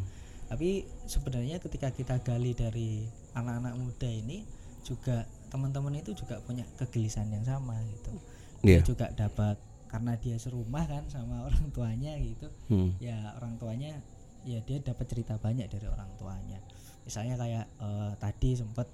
Tapi 0.46 0.86
sebenarnya 1.06 1.58
ketika 1.58 1.90
kita 1.90 2.22
gali 2.22 2.54
dari 2.54 3.08
anak-anak 3.34 3.74
muda 3.76 4.06
ini 4.06 4.46
juga 4.86 5.26
teman-teman 5.50 5.98
itu 5.98 6.14
juga 6.14 6.38
punya 6.42 6.62
kegelisahan 6.78 7.32
yang 7.32 7.42
sama 7.42 7.80
gitu. 7.90 8.14
Dia 8.62 8.78
Iya. 8.78 8.82
juga 8.84 9.10
dapat 9.12 9.58
karena 9.88 10.14
dia 10.18 10.36
serumah 10.36 10.86
kan 10.86 11.04
sama 11.08 11.42
orang 11.48 11.66
tuanya 11.72 12.14
gitu 12.20 12.50
Hmm. 12.68 12.92
ya 13.00 13.34
orang 13.38 13.56
tuanya 13.56 14.02
ya 14.46 14.62
dia 14.62 14.78
dapat 14.80 15.06
cerita 15.10 15.36
banyak 15.42 15.66
dari 15.68 15.90
orang 15.90 16.08
tuanya 16.16 16.62
misalnya 17.04 17.36
kayak 17.36 17.66
eh, 17.82 18.12
tadi 18.22 18.50
sempat 18.56 18.88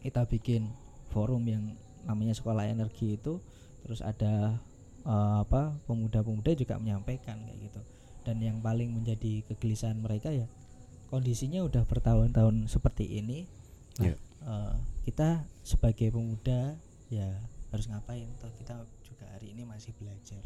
kita 0.00 0.24
bikin 0.24 0.68
forum 1.12 1.44
yang 1.44 1.76
namanya 2.04 2.32
sekolah 2.32 2.64
energi 2.64 3.20
itu 3.20 3.40
terus 3.84 4.00
ada 4.00 4.56
eh, 5.04 5.36
apa 5.44 5.76
pemuda-pemuda 5.84 6.56
juga 6.56 6.80
menyampaikan 6.80 7.36
kayak 7.44 7.58
gitu 7.68 7.80
dan 8.24 8.40
yang 8.40 8.58
paling 8.60 8.92
menjadi 8.92 9.44
kegelisahan 9.48 9.96
mereka 10.00 10.32
ya 10.32 10.48
kondisinya 11.08 11.64
udah 11.64 11.88
bertahun-tahun 11.88 12.68
seperti 12.68 13.20
ini 13.20 13.44
nah, 14.00 14.12
Ya. 14.12 14.14
eh, 14.44 14.74
kita 15.04 15.44
sebagai 15.64 16.12
pemuda 16.12 16.76
ya 17.08 17.28
harus 17.68 17.88
ngapain 17.88 18.28
toh 18.40 18.48
kita 18.56 18.76
juga 19.04 19.24
hari 19.36 19.52
ini 19.52 19.68
masih 19.68 19.92
belajar 19.96 20.40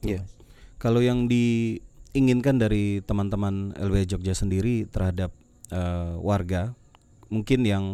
Gitu. 0.00 0.22
Mas. 0.22 0.32
Kalau 0.80 1.02
yang 1.04 1.28
diinginkan 2.10 2.58
dari 2.58 2.98
teman-teman 3.06 3.70
LBH 3.78 4.16
Jogja 4.18 4.34
sendiri 4.34 4.86
terhadap 4.90 5.30
eh, 5.70 6.14
warga, 6.18 6.74
mungkin 7.30 7.62
yang 7.62 7.84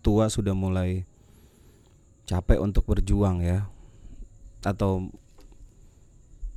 tua 0.00 0.32
sudah 0.32 0.56
mulai 0.56 1.04
capek 2.24 2.58
untuk 2.64 2.88
berjuang 2.88 3.44
ya, 3.44 3.68
atau 4.64 5.12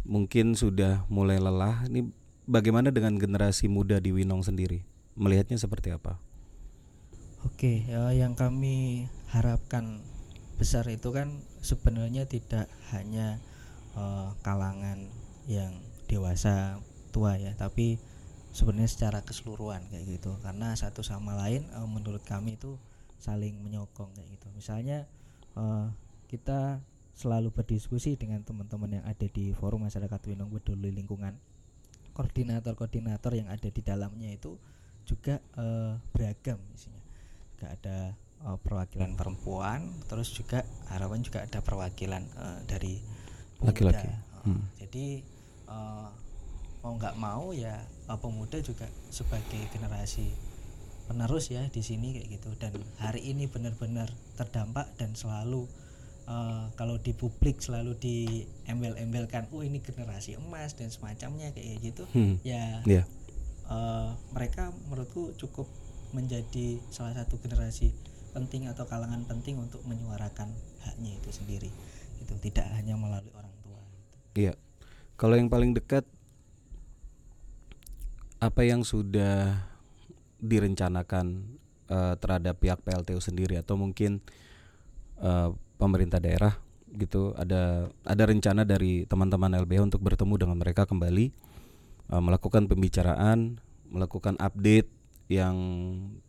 mungkin 0.07 0.55
sudah 0.55 1.03
mulai 1.11 1.35
lelah. 1.35 1.83
Ini 1.91 2.07
bagaimana 2.47 2.95
dengan 2.95 3.19
generasi 3.19 3.67
muda 3.67 3.99
di 3.99 4.15
Winong 4.15 4.47
sendiri? 4.47 4.87
Melihatnya 5.19 5.59
seperti 5.59 5.91
apa? 5.91 6.15
Oke, 7.43 7.85
ya, 7.85 8.09
yang 8.15 8.33
kami 8.33 9.05
harapkan 9.29 10.01
besar 10.55 10.87
itu 10.87 11.11
kan 11.11 11.43
sebenarnya 11.59 12.23
tidak 12.23 12.71
hanya 12.95 13.43
eh, 13.99 14.29
kalangan 14.41 15.11
yang 15.45 15.75
dewasa 16.05 16.79
tua 17.09 17.37
ya, 17.37 17.53
tapi 17.57 17.97
sebenarnya 18.55 18.89
secara 18.91 19.19
keseluruhan 19.21 19.85
kayak 19.91 20.19
gitu. 20.19 20.37
Karena 20.41 20.73
satu 20.77 21.01
sama 21.01 21.35
lain 21.35 21.67
eh, 21.67 21.87
menurut 21.89 22.23
kami 22.23 22.55
itu 22.57 22.77
saling 23.19 23.57
menyokong 23.61 24.13
kayak 24.15 24.29
gitu. 24.37 24.47
Misalnya 24.55 25.09
eh, 25.57 25.87
kita 26.31 26.81
selalu 27.15 27.51
berdiskusi 27.55 28.19
dengan 28.19 28.43
teman-teman 28.43 28.99
yang 28.99 29.05
ada 29.07 29.27
di 29.31 29.55
forum 29.55 29.87
masyarakat 29.87 30.19
Winong 30.27 30.51
Peduli 30.51 30.91
Lingkungan. 30.91 31.35
Koordinator-koordinator 32.15 33.35
yang 33.35 33.51
ada 33.51 33.67
di 33.67 33.81
dalamnya 33.83 34.31
itu 34.31 34.55
juga 35.03 35.37
eh, 35.57 35.93
beragam 36.15 36.59
isinya 36.73 37.05
juga 37.55 37.71
ada 37.71 37.97
uh, 38.43 38.59
perwakilan 38.59 39.15
perempuan 39.15 39.95
terus 40.11 40.35
juga 40.35 40.67
harapan 40.91 41.23
juga 41.23 41.47
ada 41.47 41.63
perwakilan 41.63 42.23
uh, 42.35 42.59
dari. 42.67 42.99
Laki-laki. 43.63 44.11
Uh, 44.11 44.33
Hmm. 44.45 44.61
jadi 44.77 45.25
uh, 45.67 46.09
mau 46.81 46.93
nggak 46.95 47.15
mau 47.17 47.49
ya 47.51 47.81
uh, 48.05 48.17
pemuda 48.17 48.61
juga 48.61 48.85
sebagai 49.09 49.57
generasi 49.69 50.29
penerus 51.05 51.49
ya 51.49 51.61
di 51.69 51.81
sini 51.81 52.17
kayak 52.17 52.27
gitu 52.33 52.49
dan 52.57 52.73
hari 52.97 53.21
ini 53.25 53.45
benar-benar 53.45 54.09
terdampak 54.33 54.89
dan 54.97 55.13
selalu 55.13 55.69
uh, 56.25 56.69
kalau 56.73 56.97
di 56.97 57.13
publik 57.13 57.61
selalu 57.61 57.93
diembel-embelkan 57.97 59.45
oh 59.53 59.61
ini 59.61 59.81
generasi 59.81 60.37
emas 60.37 60.73
dan 60.73 60.89
semacamnya 60.89 61.53
kayak 61.53 61.77
gitu 61.81 62.09
Hmm. 62.09 62.41
ya 62.41 62.81
Ya. 62.85 63.05
eh, 63.65 64.09
mereka 64.33 64.69
menurutku 64.89 65.33
cukup 65.37 65.65
menjadi 66.13 66.77
salah 66.89 67.13
satu 67.13 67.37
generasi 67.37 67.89
penting 68.33 68.65
atau 68.65 68.85
kalangan 68.85 69.25
penting 69.25 69.57
untuk 69.57 69.81
menyuarakan 69.85 70.53
haknya 70.81 71.17
itu 71.17 71.29
sendiri 71.33 71.69
itu 72.19 72.33
tidak 72.41 72.65
hanya 72.73 72.93
melalui 72.97 73.29
orang 73.33 73.53
tua 73.61 73.79
gitu. 73.81 74.15
Iya. 74.37 74.53
Kalau 75.15 75.39
yang 75.39 75.47
paling 75.47 75.71
dekat 75.71 76.03
apa 78.43 78.61
yang 78.67 78.83
sudah 78.83 79.63
direncanakan 80.43 81.55
uh, 81.87 82.19
terhadap 82.19 82.59
pihak 82.59 82.83
PLTU 82.83 83.23
sendiri? 83.23 83.55
Atau 83.55 83.79
mungkin 83.79 84.19
uh, 85.23 85.55
pemerintah 85.79 86.19
daerah 86.19 86.59
gitu 86.95 87.35
ada 87.35 87.91
ada 88.07 88.23
rencana 88.23 88.63
dari 88.63 89.03
teman-teman 89.03 89.51
LBH 89.67 89.91
untuk 89.91 90.01
bertemu 90.03 90.35
dengan 90.39 90.57
mereka 90.59 90.87
kembali 90.87 91.31
uh, 92.11 92.23
melakukan 92.23 92.71
pembicaraan 92.71 93.59
melakukan 93.91 94.39
update 94.39 94.91
yang 95.31 95.55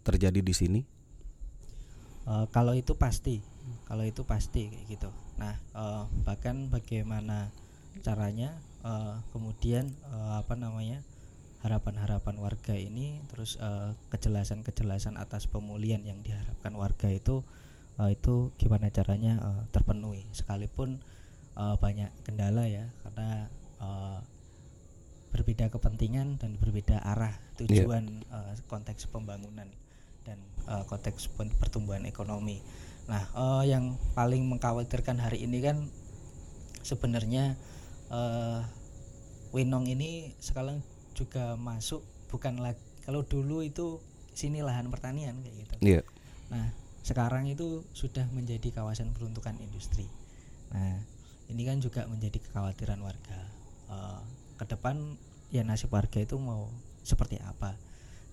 terjadi 0.02 0.40
di 0.43 0.55
sini? 0.55 0.81
Uh, 2.26 2.47
kalau 2.50 2.75
itu 2.75 2.95
pasti 2.95 3.43
kalau 3.87 4.07
itu 4.07 4.23
pasti 4.23 4.71
gitu. 4.90 5.11
Nah 5.38 5.59
uh, 5.75 6.07
bahkan 6.23 6.71
bagaimana 6.71 7.50
caranya 8.02 8.55
uh, 8.87 9.19
kemudian 9.35 9.90
uh, 10.14 10.38
apa 10.38 10.55
namanya 10.55 11.02
harapan-harapan 11.66 12.37
warga 12.38 12.78
ini 12.78 13.19
terus 13.26 13.59
kejelasan-kejelasan 14.14 15.19
uh, 15.19 15.26
atas 15.26 15.50
pemulihan 15.50 15.99
yang 16.07 16.23
diharapkan 16.23 16.71
warga 16.78 17.11
itu 17.11 17.43
uh, 17.99 18.07
itu 18.07 18.55
gimana 18.55 18.87
caranya 18.95 19.43
uh, 19.43 19.62
terpenuhi 19.75 20.23
sekalipun 20.31 21.02
uh, 21.59 21.75
banyak 21.83 22.12
kendala 22.23 22.71
ya 22.71 22.87
karena 23.02 23.50
uh, 23.83 24.23
berbeda 25.35 25.69
kepentingan 25.69 26.38
dan 26.38 26.57
berbeda 26.57 27.02
arah 27.02 27.35
tujuan 27.61 28.25
yeah. 28.25 28.55
uh, 28.55 28.55
konteks 28.71 29.11
pembangunan 29.11 29.69
dan 30.25 30.38
uh, 30.66 30.83
konteks 30.88 31.31
pertumbuhan 31.61 32.09
ekonomi. 32.09 32.59
Nah, 33.07 33.23
uh, 33.37 33.62
yang 33.62 33.95
paling 34.19 34.43
mengkhawatirkan 34.49 35.23
hari 35.23 35.47
ini 35.47 35.62
kan 35.62 35.87
sebenarnya 36.83 37.55
uh, 38.11 38.61
Winong 39.55 39.89
ini 39.89 40.37
sekarang 40.43 40.85
juga 41.17 41.57
masuk 41.57 42.05
bukan 42.29 42.61
lagi 42.61 42.83
kalau 43.07 43.23
dulu 43.23 43.63
itu 43.63 44.03
sini 44.37 44.61
lahan 44.61 44.91
pertanian 44.91 45.39
kayak 45.41 45.57
gitu. 45.65 45.75
Yeah. 45.81 46.05
Nah, 46.51 46.75
sekarang 47.07 47.47
itu 47.47 47.87
sudah 47.95 48.27
menjadi 48.35 48.75
kawasan 48.75 49.15
peruntukan 49.15 49.57
industri. 49.63 50.05
Nah, 50.75 51.01
ini 51.47 51.63
kan 51.63 51.79
juga 51.79 52.05
menjadi 52.11 52.43
kekhawatiran 52.43 52.99
warga. 53.01 53.41
Uh, 53.87 54.21
ke 54.59 54.67
depan 54.67 55.15
ya 55.55 55.63
nasib 55.63 55.95
warga 55.95 56.19
itu 56.19 56.35
mau 56.37 56.67
seperti 57.07 57.39
apa 57.39 57.79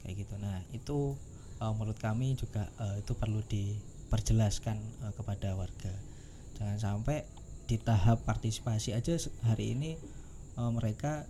kayak 0.01 0.25
gitu. 0.25 0.35
Nah, 0.41 0.65
itu 0.73 1.13
uh, 1.61 1.73
menurut 1.77 2.01
kami 2.01 2.33
juga 2.33 2.67
uh, 2.81 2.97
itu 2.97 3.13
perlu 3.13 3.45
diperjelaskan 3.45 4.77
uh, 5.05 5.13
kepada 5.13 5.53
warga. 5.53 5.93
Jangan 6.57 6.77
sampai 6.81 7.23
di 7.63 7.79
tahap 7.79 8.27
partisipasi 8.27 8.91
aja 8.91 9.15
hari 9.47 9.73
ini 9.75 9.95
uh, 10.59 10.71
mereka 10.71 11.23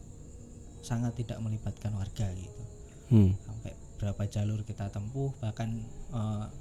sangat 0.84 1.16
tidak 1.16 1.40
melibatkan 1.40 1.96
warga 1.96 2.28
gitu. 2.36 2.63
Hmm. 3.13 3.32
Sampai 3.46 3.78
berapa 4.02 4.24
jalur 4.28 4.68
kita 4.68 4.92
tempuh 4.92 5.32
bahkan 5.40 5.80
uh, 6.12 6.52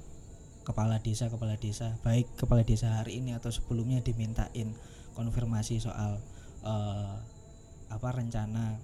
kepala 0.63 1.03
desa 1.03 1.27
kepala 1.27 1.59
desa 1.59 1.99
baik 1.99 2.39
kepala 2.39 2.63
desa 2.63 3.03
hari 3.03 3.19
ini 3.19 3.35
atau 3.35 3.51
sebelumnya 3.51 3.99
dimintain 3.99 4.71
konfirmasi 5.11 5.83
soal 5.83 6.23
uh, 6.63 7.19
apa 7.91 8.09
rencana 8.15 8.79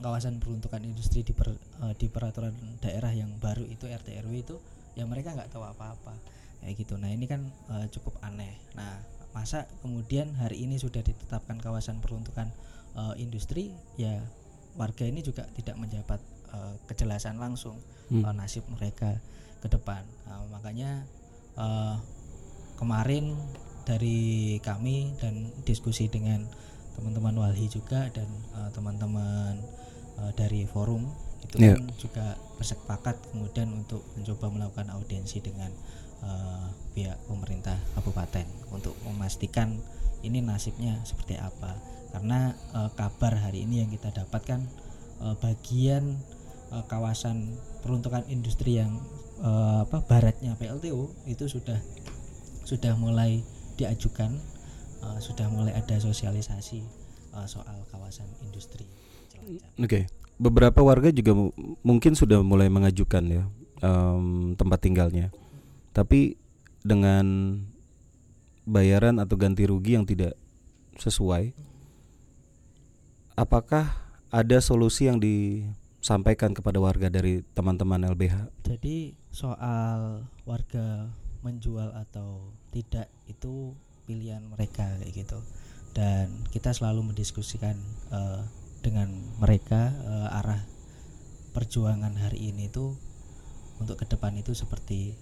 kawasan 0.00 0.40
peruntukan 0.40 0.80
industri 0.80 1.20
di, 1.20 1.36
per, 1.36 1.52
uh, 1.82 1.92
di 1.98 2.08
peraturan 2.08 2.54
daerah 2.80 3.12
yang 3.12 3.28
baru 3.36 3.66
itu 3.68 3.84
RT 3.84 4.22
RW 4.24 4.32
itu 4.38 4.56
ya 4.96 5.04
mereka 5.04 5.36
nggak 5.36 5.52
tahu 5.52 5.66
apa-apa 5.66 6.14
kayak 6.64 6.78
gitu 6.78 6.96
nah 6.96 7.10
ini 7.10 7.26
kan 7.28 7.44
uh, 7.68 7.84
cukup 7.90 8.16
aneh 8.24 8.56
nah 8.78 9.02
masa 9.30 9.70
kemudian 9.82 10.34
hari 10.38 10.66
ini 10.66 10.76
sudah 10.76 11.00
ditetapkan 11.00 11.62
kawasan 11.62 12.02
peruntukan 12.02 12.50
uh, 12.98 13.14
industri 13.14 13.70
ya 13.94 14.18
warga 14.74 15.06
ini 15.06 15.22
juga 15.22 15.46
tidak 15.54 15.78
menjabat 15.78 16.20
uh, 16.54 16.74
kejelasan 16.90 17.38
langsung 17.38 17.78
hmm. 18.10 18.26
uh, 18.26 18.34
nasib 18.34 18.66
mereka 18.70 19.18
ke 19.60 19.68
depan. 19.68 20.02
Nah, 20.26 20.46
makanya 20.50 21.04
uh, 21.58 22.00
kemarin 22.80 23.36
dari 23.84 24.56
kami 24.62 25.14
dan 25.18 25.50
diskusi 25.66 26.08
dengan 26.08 26.46
teman-teman 26.96 27.36
walhi 27.36 27.66
juga 27.68 28.08
dan 28.12 28.28
uh, 28.56 28.70
teman-teman 28.72 29.60
uh, 30.20 30.32
dari 30.36 30.68
forum 30.68 31.08
itu 31.40 31.56
yeah. 31.56 31.76
kan 31.76 31.88
juga 31.96 32.26
bersepakat 32.60 33.16
kemudian 33.32 33.72
untuk 33.72 34.04
mencoba 34.16 34.52
melakukan 34.52 34.92
audiensi 34.92 35.40
dengan 35.40 35.72
uh, 36.24 36.68
pihak 36.92 37.16
pemerintah 37.26 37.76
kabupaten 37.96 38.46
untuk 38.70 38.96
memastikan 39.06 39.78
ini 40.20 40.44
nasibnya 40.44 41.00
seperti 41.06 41.40
apa 41.40 41.76
karena 42.10 42.52
uh, 42.74 42.90
kabar 42.92 43.38
hari 43.38 43.64
ini 43.64 43.86
yang 43.86 43.90
kita 43.90 44.10
dapatkan 44.10 44.60
uh, 45.22 45.34
bagian 45.38 46.18
uh, 46.74 46.84
kawasan 46.90 47.54
peruntukan 47.80 48.26
industri 48.28 48.82
yang 48.82 48.98
uh, 49.40 49.86
apa 49.86 50.02
baratnya 50.04 50.58
PLTU 50.58 51.08
itu 51.30 51.44
sudah 51.46 51.78
sudah 52.66 52.94
mulai 52.98 53.40
diajukan 53.78 54.36
uh, 55.02 55.18
sudah 55.18 55.48
mulai 55.48 55.72
ada 55.72 55.96
sosialisasi 55.96 56.84
uh, 57.34 57.46
soal 57.48 57.86
kawasan 57.88 58.28
industri. 58.44 58.84
Oke, 59.40 59.56
okay. 59.80 60.02
beberapa 60.36 60.84
warga 60.84 61.08
juga 61.08 61.32
mungkin 61.80 62.12
sudah 62.12 62.44
mulai 62.44 62.68
mengajukan 62.68 63.24
ya 63.24 63.42
um, 63.80 64.52
tempat 64.54 64.78
tinggalnya, 64.84 65.32
tapi 65.90 66.38
dengan 66.80 67.56
bayaran 68.64 69.18
atau 69.18 69.36
ganti 69.36 69.66
rugi 69.66 69.98
yang 69.98 70.06
tidak 70.06 70.38
sesuai. 70.96 71.52
Apakah 73.34 73.96
ada 74.28 74.58
solusi 74.60 75.08
yang 75.08 75.16
disampaikan 75.16 76.52
kepada 76.52 76.76
warga 76.78 77.08
dari 77.08 77.40
teman-teman 77.56 78.04
LBH? 78.12 78.68
Jadi 78.68 79.16
soal 79.32 80.28
warga 80.44 81.08
menjual 81.40 81.96
atau 81.96 82.52
tidak 82.68 83.08
itu 83.26 83.72
pilihan 84.04 84.44
mereka 84.44 85.00
kayak 85.00 85.24
gitu 85.24 85.38
dan 85.96 86.30
kita 86.52 86.70
selalu 86.70 87.14
mendiskusikan 87.14 87.78
uh, 88.12 88.44
dengan 88.84 89.10
mereka 89.40 89.94
uh, 90.04 90.38
arah 90.42 90.62
perjuangan 91.56 92.14
hari 92.14 92.52
ini 92.52 92.70
itu 92.70 92.94
untuk 93.80 93.96
ke 93.98 94.06
depan 94.06 94.36
itu 94.36 94.52
seperti 94.52 95.16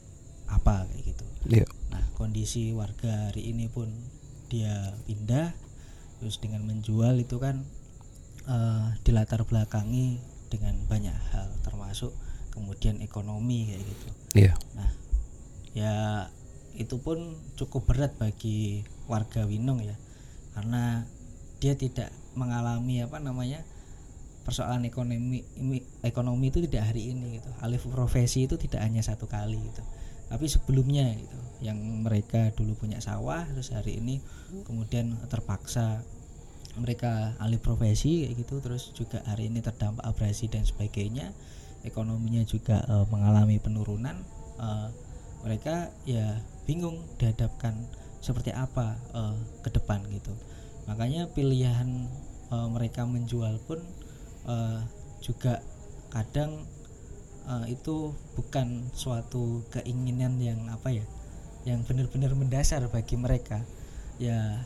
apa 0.48 0.88
kayak 0.88 1.14
gitu. 1.14 1.24
Yeah. 1.48 1.68
Nah 1.92 2.04
kondisi 2.16 2.72
warga 2.72 3.30
hari 3.30 3.52
ini 3.52 3.68
pun 3.68 3.88
dia 4.48 4.96
pindah 5.04 5.52
terus 6.18 6.40
dengan 6.42 6.66
menjual 6.66 7.14
itu 7.20 7.38
kan 7.38 7.62
uh, 8.48 8.96
dilatar 9.06 9.44
belakangi 9.46 10.18
dengan 10.48 10.74
banyak 10.88 11.14
hal 11.30 11.52
termasuk 11.62 12.10
kemudian 12.50 12.98
ekonomi 13.04 13.70
kayak 13.70 13.84
gitu. 13.86 14.08
Iya. 14.34 14.52
Nah, 14.74 14.90
ya 15.76 15.94
itu 16.74 16.98
pun 16.98 17.38
cukup 17.54 17.86
berat 17.86 18.18
bagi 18.18 18.82
warga 19.06 19.46
Winong 19.46 19.86
ya, 19.86 19.96
karena 20.58 21.06
dia 21.62 21.78
tidak 21.78 22.10
mengalami 22.34 23.02
apa 23.02 23.22
namanya 23.22 23.62
persoalan 24.42 24.86
ekonomi 24.88 25.44
ekonomi 26.02 26.50
itu 26.50 26.64
tidak 26.66 26.90
hari 26.90 27.14
ini 27.14 27.38
gitu. 27.38 27.50
Alif 27.62 27.86
profesi 27.86 28.48
itu 28.50 28.58
tidak 28.58 28.82
hanya 28.82 29.04
satu 29.06 29.30
kali 29.30 29.60
gitu. 29.60 29.82
Tapi 30.28 30.44
sebelumnya 30.46 31.08
gitu, 31.16 31.38
yang 31.64 31.78
mereka 32.04 32.52
dulu 32.54 32.76
punya 32.78 33.02
sawah 33.02 33.42
terus 33.50 33.74
hari 33.74 33.98
ini 33.98 34.22
kemudian 34.62 35.18
terpaksa 35.26 36.04
mereka 36.78 37.34
alih 37.42 37.58
profesi 37.58 38.30
gitu 38.30 38.62
terus 38.62 38.94
juga 38.94 39.18
hari 39.26 39.50
ini 39.50 39.58
terdampak 39.58 40.06
abrasi 40.06 40.46
dan 40.46 40.62
sebagainya 40.62 41.34
ekonominya 41.82 42.46
juga 42.46 42.86
uh, 42.86 43.06
mengalami 43.10 43.58
penurunan 43.58 44.14
uh, 44.62 44.86
mereka 45.42 45.90
ya 46.06 46.38
bingung 46.66 47.02
dihadapkan 47.18 47.74
seperti 48.18 48.50
apa 48.50 48.98
uh, 49.14 49.34
ke 49.62 49.70
depan 49.70 50.02
gitu. 50.10 50.34
Makanya 50.90 51.30
pilihan 51.30 52.10
uh, 52.50 52.66
mereka 52.66 53.06
menjual 53.06 53.62
pun 53.64 53.78
uh, 54.50 54.82
juga 55.22 55.62
kadang 56.10 56.66
uh, 57.48 57.64
itu 57.66 58.12
bukan 58.36 58.92
suatu 58.92 59.64
keinginan 59.72 60.36
yang 60.38 60.60
apa 60.68 60.92
ya 60.92 61.06
yang 61.64 61.82
benar-benar 61.82 62.32
mendasar 62.36 62.84
bagi 62.92 63.16
mereka. 63.18 63.64
Ya 64.20 64.62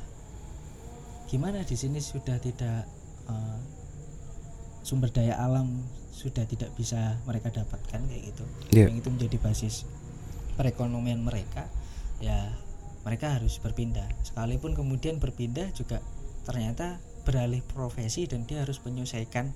gimana 1.31 1.65
di 1.65 1.79
sini 1.79 2.03
sudah 2.03 2.37
tidak 2.43 2.85
uh, 3.31 3.59
sumber 4.85 5.09
daya 5.09 5.39
alam 5.41 5.81
sudah 6.13 6.45
tidak 6.45 6.69
bisa 6.77 7.17
mereka 7.25 7.49
dapatkan 7.49 8.05
kayak 8.05 8.23
gitu. 8.35 8.45
Yeah. 8.75 8.91
yang 8.91 9.01
itu 9.01 9.09
menjadi 9.09 9.37
basis 9.41 9.89
perekonomian 10.59 11.25
mereka 11.25 11.65
ya 12.21 12.53
mereka 13.07 13.41
harus 13.41 13.57
berpindah. 13.63 14.07
Sekalipun 14.27 14.77
kemudian 14.77 15.17
berpindah 15.17 15.73
juga 15.73 16.05
ternyata 16.45 16.99
beralih 17.23 17.63
profesi 17.63 18.27
dan 18.27 18.45
dia 18.45 18.67
harus 18.67 18.83
menyelesaikan 18.83 19.55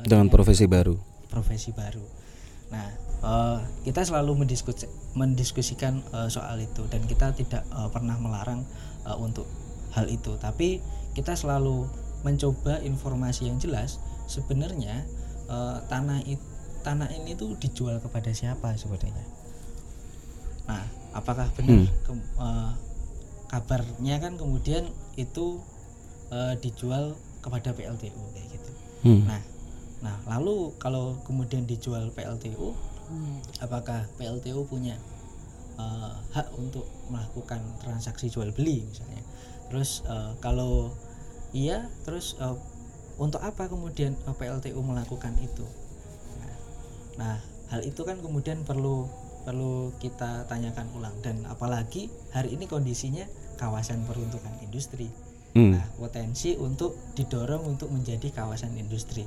uh, 0.00 0.06
dengan 0.06 0.30
profesi 0.30 0.64
baru. 0.70 0.96
profesi 1.28 1.76
baru 1.76 2.27
nah 2.68 2.88
uh, 3.24 3.58
kita 3.82 4.04
selalu 4.04 4.44
mendiskus 4.44 4.84
mendiskusikan 5.16 6.04
uh, 6.12 6.28
soal 6.28 6.60
itu 6.60 6.84
dan 6.92 7.02
kita 7.08 7.32
tidak 7.34 7.64
uh, 7.72 7.88
pernah 7.88 8.16
melarang 8.20 8.62
uh, 9.08 9.16
untuk 9.16 9.48
hal 9.96 10.06
itu 10.06 10.36
tapi 10.36 10.84
kita 11.16 11.34
selalu 11.34 11.88
mencoba 12.22 12.82
informasi 12.84 13.48
yang 13.48 13.56
jelas 13.56 13.98
sebenarnya 14.28 15.06
uh, 15.48 15.80
tanah 15.88 16.20
itu 16.28 16.44
tanah 16.86 17.10
ini 17.10 17.34
tuh 17.34 17.58
dijual 17.58 17.98
kepada 17.98 18.30
siapa 18.30 18.76
sebenarnya 18.78 19.26
nah 20.68 20.84
apakah 21.16 21.48
benar 21.56 21.88
hmm. 21.88 21.90
ke, 22.04 22.12
uh, 22.38 22.72
kabarnya 23.48 24.20
kan 24.20 24.36
kemudian 24.36 24.86
itu 25.16 25.58
uh, 26.30 26.54
dijual 26.60 27.16
kepada 27.40 27.72
PLTU 27.72 28.22
kayak 28.36 28.48
gitu 28.52 28.70
hmm. 29.08 29.22
nah 29.26 29.40
nah 29.98 30.14
lalu 30.30 30.74
kalau 30.78 31.18
kemudian 31.26 31.66
dijual 31.66 32.14
PLTU 32.14 32.70
hmm. 33.10 33.62
apakah 33.64 34.06
PLTU 34.14 34.62
punya 34.68 34.94
uh, 35.78 36.12
hak 36.34 36.52
untuk 36.58 36.84
melakukan 37.08 37.62
transaksi 37.80 38.28
jual 38.28 38.50
beli 38.52 38.84
misalnya? 38.84 39.22
Terus 39.72 40.04
uh, 40.04 40.34
kalau 40.42 40.92
iya 41.54 41.88
terus 42.04 42.36
uh, 42.42 42.58
untuk 43.16 43.40
apa 43.42 43.66
kemudian 43.70 44.14
PLTU 44.26 44.78
melakukan 44.82 45.34
itu? 45.40 45.66
Nah, 46.38 46.54
nah 47.18 47.36
hal 47.72 47.82
itu 47.86 48.02
kan 48.04 48.20
kemudian 48.20 48.62
perlu 48.66 49.08
perlu 49.46 49.96
kita 50.02 50.44
tanyakan 50.50 50.86
ulang. 50.94 51.16
Dan 51.24 51.46
apalagi 51.48 52.12
hari 52.34 52.54
ini 52.54 52.68
kondisinya 52.68 53.24
kawasan 53.56 54.04
peruntukan 54.04 54.52
industri. 54.60 55.08
Hmm. 55.56 55.72
nah 55.72 55.80
potensi 55.96 56.52
untuk 56.60 56.92
didorong 57.16 57.64
untuk 57.64 57.88
menjadi 57.88 58.28
kawasan 58.36 58.76
industri 58.76 59.24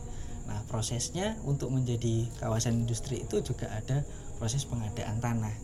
nah 0.51 0.59
prosesnya 0.67 1.39
untuk 1.47 1.71
menjadi 1.71 2.27
kawasan 2.43 2.83
industri 2.83 3.23
itu 3.23 3.39
juga 3.39 3.71
ada 3.71 4.03
proses 4.35 4.67
pengadaan 4.67 5.23
tanah. 5.23 5.55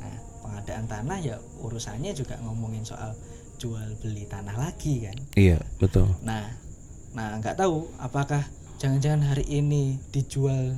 Nah 0.00 0.16
pengadaan 0.40 0.88
tanah 0.88 1.18
ya 1.20 1.36
urusannya 1.60 2.16
juga 2.16 2.40
ngomongin 2.40 2.88
soal 2.88 3.12
jual 3.60 4.00
beli 4.00 4.24
tanah 4.24 4.56
lagi 4.56 5.04
kan? 5.04 5.16
Iya 5.36 5.60
betul. 5.76 6.08
Nah 6.24 6.56
nah 7.12 7.36
nggak 7.36 7.60
tahu 7.60 7.84
apakah 8.00 8.40
jangan-jangan 8.80 9.28
hari 9.28 9.44
ini 9.44 10.00
dijual 10.08 10.72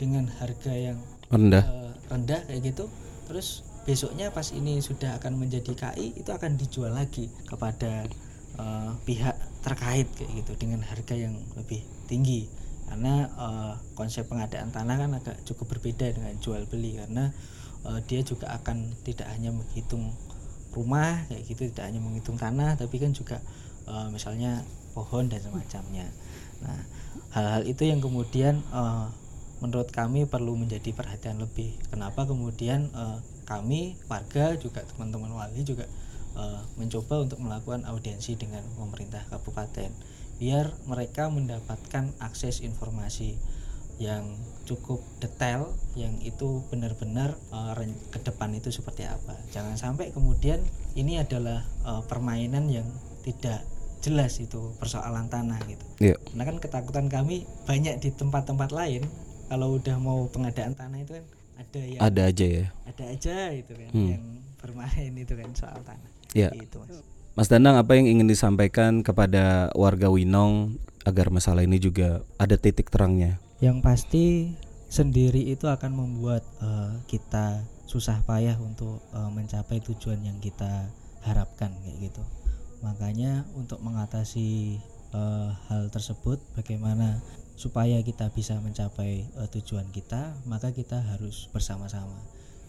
dengan 0.00 0.24
harga 0.40 0.72
yang 0.72 0.96
rendah. 1.28 1.64
uh, 1.68 1.92
rendah 2.08 2.40
kayak 2.48 2.72
gitu 2.72 2.88
terus 3.28 3.60
besoknya 3.84 4.32
pas 4.32 4.48
ini 4.56 4.80
sudah 4.80 5.20
akan 5.20 5.36
menjadi 5.36 5.76
KI 5.76 6.16
itu 6.16 6.30
akan 6.32 6.56
dijual 6.56 6.96
lagi 6.96 7.28
kepada 7.44 8.08
uh, 8.56 8.96
pihak 9.04 9.36
terkait 9.60 10.08
kayak 10.16 10.32
gitu 10.42 10.52
dengan 10.56 10.80
harga 10.80 11.12
yang 11.12 11.36
lebih 11.54 11.84
tinggi 12.08 12.48
karena 12.88 13.30
uh, 13.38 13.74
konsep 13.96 14.28
pengadaan 14.28 14.68
tanah 14.68 14.96
kan 14.98 15.10
agak 15.16 15.36
cukup 15.48 15.76
berbeda 15.76 16.12
dengan 16.12 16.34
jual 16.42 16.66
beli 16.68 16.98
karena 16.98 17.32
uh, 17.86 17.98
dia 18.04 18.20
juga 18.20 18.52
akan 18.52 18.92
tidak 19.06 19.28
hanya 19.32 19.54
menghitung 19.54 20.12
rumah 20.72 21.24
kayak 21.28 21.42
gitu 21.48 21.68
tidak 21.72 21.92
hanya 21.92 22.00
menghitung 22.00 22.36
tanah 22.40 22.76
tapi 22.76 23.00
kan 23.00 23.12
juga 23.12 23.40
uh, 23.88 24.08
misalnya 24.12 24.64
pohon 24.92 25.28
dan 25.28 25.40
semacamnya. 25.40 26.08
Nah 26.60 26.80
hal-hal 27.32 27.64
itu 27.64 27.88
yang 27.88 28.04
kemudian 28.04 28.60
uh, 28.72 29.08
menurut 29.64 29.88
kami 29.88 30.28
perlu 30.28 30.58
menjadi 30.58 30.92
perhatian 30.92 31.40
lebih. 31.40 31.76
Kenapa 31.88 32.28
kemudian 32.28 32.92
uh, 32.92 33.20
kami 33.48 33.96
warga 34.08 34.56
juga 34.60 34.84
teman-teman 34.84 35.32
wali 35.32 35.62
juga 35.64 35.88
mencoba 36.80 37.28
untuk 37.28 37.44
melakukan 37.44 37.84
audiensi 37.84 38.40
dengan 38.40 38.64
pemerintah 38.80 39.20
kabupaten 39.28 39.92
biar 40.42 40.74
mereka 40.90 41.30
mendapatkan 41.30 42.10
akses 42.18 42.66
informasi 42.66 43.38
yang 44.02 44.26
cukup 44.66 44.98
detail 45.22 45.70
yang 45.94 46.18
itu 46.18 46.66
benar-benar 46.66 47.38
uh, 47.54 47.78
ke 48.10 48.18
depan 48.26 48.50
itu 48.50 48.74
seperti 48.74 49.06
apa. 49.06 49.38
Jangan 49.54 49.78
sampai 49.78 50.10
kemudian 50.10 50.58
ini 50.98 51.22
adalah 51.22 51.62
uh, 51.86 52.02
permainan 52.10 52.66
yang 52.66 52.90
tidak 53.22 53.62
jelas 54.02 54.42
itu 54.42 54.74
persoalan 54.82 55.30
tanah 55.30 55.62
gitu. 55.70 55.86
Yeah. 56.02 56.18
Karena 56.34 56.42
kan 56.50 56.56
ketakutan 56.58 57.06
kami 57.06 57.46
banyak 57.62 58.02
di 58.02 58.10
tempat-tempat 58.10 58.74
lain 58.74 59.06
kalau 59.46 59.78
udah 59.78 59.94
mau 60.02 60.26
pengadaan 60.26 60.74
tanah 60.74 60.98
itu 61.06 61.22
kan 61.22 61.26
ada 61.54 61.80
yang 61.86 62.00
ada 62.02 62.22
aja 62.26 62.46
ya. 62.50 62.66
Ada 62.90 63.04
aja 63.14 63.36
itu 63.54 63.72
kan 63.78 63.90
hmm. 63.94 64.08
yang 64.10 64.24
bermain 64.58 65.12
itu 65.14 65.38
kan 65.38 65.54
soal 65.54 65.78
tanah. 65.86 66.10
Yeah. 66.34 66.50
Itu 66.50 66.82
Mas. 66.82 66.98
Mas 67.32 67.48
Danang 67.48 67.80
apa 67.80 67.96
yang 67.96 68.04
ingin 68.08 68.28
disampaikan 68.28 69.00
kepada 69.00 69.72
warga 69.72 70.12
Winong 70.12 70.76
agar 71.08 71.32
masalah 71.32 71.64
ini 71.64 71.80
juga 71.80 72.22
ada 72.36 72.54
titik 72.60 72.92
terangnya? 72.92 73.40
yang 73.62 73.78
pasti 73.78 74.50
sendiri 74.90 75.38
itu 75.54 75.70
akan 75.70 75.94
membuat 75.94 76.42
uh, 76.58 76.98
kita 77.06 77.62
susah 77.86 78.18
payah 78.26 78.58
untuk 78.58 78.98
uh, 79.14 79.30
mencapai 79.30 79.78
tujuan 79.86 80.18
yang 80.26 80.42
kita 80.42 80.90
harapkan 81.22 81.70
kayak 81.86 82.10
gitu 82.10 82.22
makanya 82.82 83.46
untuk 83.54 83.78
mengatasi 83.78 84.82
uh, 85.14 85.54
hal 85.70 85.86
tersebut 85.94 86.42
bagaimana 86.58 87.22
supaya 87.54 88.02
kita 88.02 88.34
bisa 88.34 88.58
mencapai 88.58 89.30
uh, 89.38 89.46
tujuan 89.46 89.86
kita 89.94 90.34
maka 90.42 90.74
kita 90.74 90.98
harus 90.98 91.46
bersama-sama 91.54 92.18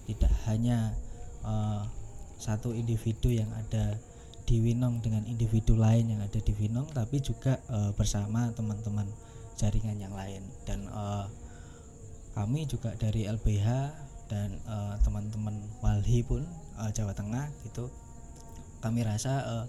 tidak 0.06 0.30
hanya 0.46 0.94
uh, 1.42 1.90
satu 2.38 2.78
individu 2.78 3.34
yang 3.34 3.50
ada 3.58 3.98
di 4.44 4.60
Winong 4.60 5.00
dengan 5.00 5.24
individu 5.26 5.80
lain 5.80 6.12
yang 6.12 6.22
ada 6.24 6.40
di 6.40 6.54
Winong 6.56 6.92
tapi 6.92 7.24
juga 7.24 7.60
uh, 7.72 7.92
bersama 7.96 8.52
teman-teman 8.52 9.08
jaringan 9.56 9.98
yang 10.00 10.14
lain. 10.14 10.44
Dan 10.68 10.88
uh, 10.92 11.28
kami 12.36 12.66
juga 12.68 12.92
dari 12.98 13.30
LBH 13.30 13.68
dan 14.28 14.58
uh, 14.66 14.96
teman-teman 15.04 15.56
Walhi 15.80 16.26
pun 16.26 16.44
uh, 16.80 16.90
Jawa 16.90 17.14
Tengah 17.14 17.52
gitu 17.68 17.92
kami 18.84 19.06
rasa 19.08 19.40
uh, 19.48 19.66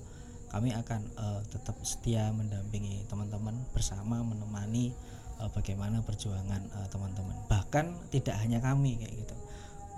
kami 0.51 0.75
akan 0.75 1.03
uh, 1.19 1.41
tetap 1.51 1.79
setia 1.87 2.31
mendampingi 2.35 3.07
teman-teman 3.07 3.55
bersama 3.71 4.23
menemani 4.23 4.95
uh, 5.39 5.51
bagaimana 5.51 6.03
perjuangan 6.03 6.63
teman-teman. 6.91 7.35
Bahkan 7.47 8.11
tidak 8.11 8.39
hanya 8.43 8.59
kami 8.59 8.99
kayak 8.99 9.15
gitu 9.23 9.44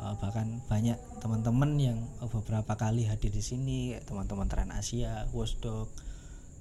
uh, 0.01 0.15
bahkan 0.21 0.61
banyak 0.69 0.97
teman-teman 1.21 1.77
yang 1.81 1.99
uh, 2.21 2.29
beberapa 2.29 2.77
kali 2.77 3.09
hadir 3.09 3.33
di 3.33 3.43
sini 3.45 3.97
teman-teman 4.05 4.49
Trans 4.49 4.73
Asia, 4.73 5.29
Wasdog, 5.33 5.89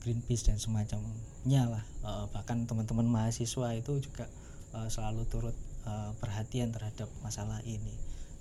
Greenpeace 0.03 0.51
dan 0.51 0.57
semacamnya 0.61 1.63
lah. 1.67 1.83
Uh, 2.05 2.25
bahkan 2.31 2.63
teman-teman 2.69 3.07
mahasiswa 3.07 3.73
itu 3.75 3.99
juga 3.99 4.29
uh, 4.75 4.87
selalu 4.87 5.25
turut 5.27 5.55
uh, 5.87 6.11
perhatian 6.19 6.71
terhadap 6.71 7.09
masalah 7.23 7.59
ini. 7.65 7.95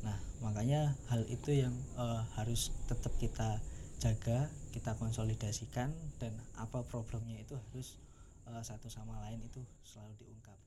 Nah 0.04 0.16
makanya 0.44 0.92
hal 1.08 1.24
itu 1.32 1.56
yang 1.56 1.72
uh, 1.96 2.22
harus 2.36 2.70
tetap 2.90 3.14
kita 3.16 3.58
jaga 4.02 4.52
kita 4.74 4.92
konsolidasikan 4.98 5.94
dan 6.20 6.34
apa 6.60 6.82
problemnya 6.84 7.40
itu 7.40 7.56
harus 7.56 7.96
uh, 8.50 8.60
satu 8.60 8.90
sama 8.92 9.16
lain 9.24 9.40
itu 9.46 9.62
selalu 9.86 10.12
diungkapkan 10.20 10.63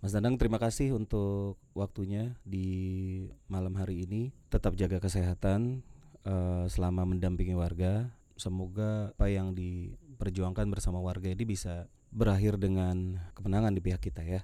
Mas 0.00 0.16
Danang 0.16 0.40
terima 0.40 0.56
kasih 0.56 0.96
untuk 0.96 1.60
waktunya 1.76 2.32
di 2.40 3.28
malam 3.52 3.76
hari 3.76 4.08
ini 4.08 4.32
tetap 4.48 4.72
jaga 4.72 4.96
kesehatan 4.96 5.84
uh, 6.24 6.64
selama 6.72 7.04
mendampingi 7.04 7.52
warga 7.52 8.08
semoga 8.40 9.12
apa 9.12 9.28
yang 9.28 9.52
diperjuangkan 9.52 10.72
bersama 10.72 11.04
warga 11.04 11.28
ini 11.28 11.44
bisa 11.44 11.84
berakhir 12.08 12.56
dengan 12.56 13.20
kemenangan 13.36 13.76
di 13.76 13.80
pihak 13.84 14.00
kita 14.00 14.24
ya. 14.24 14.40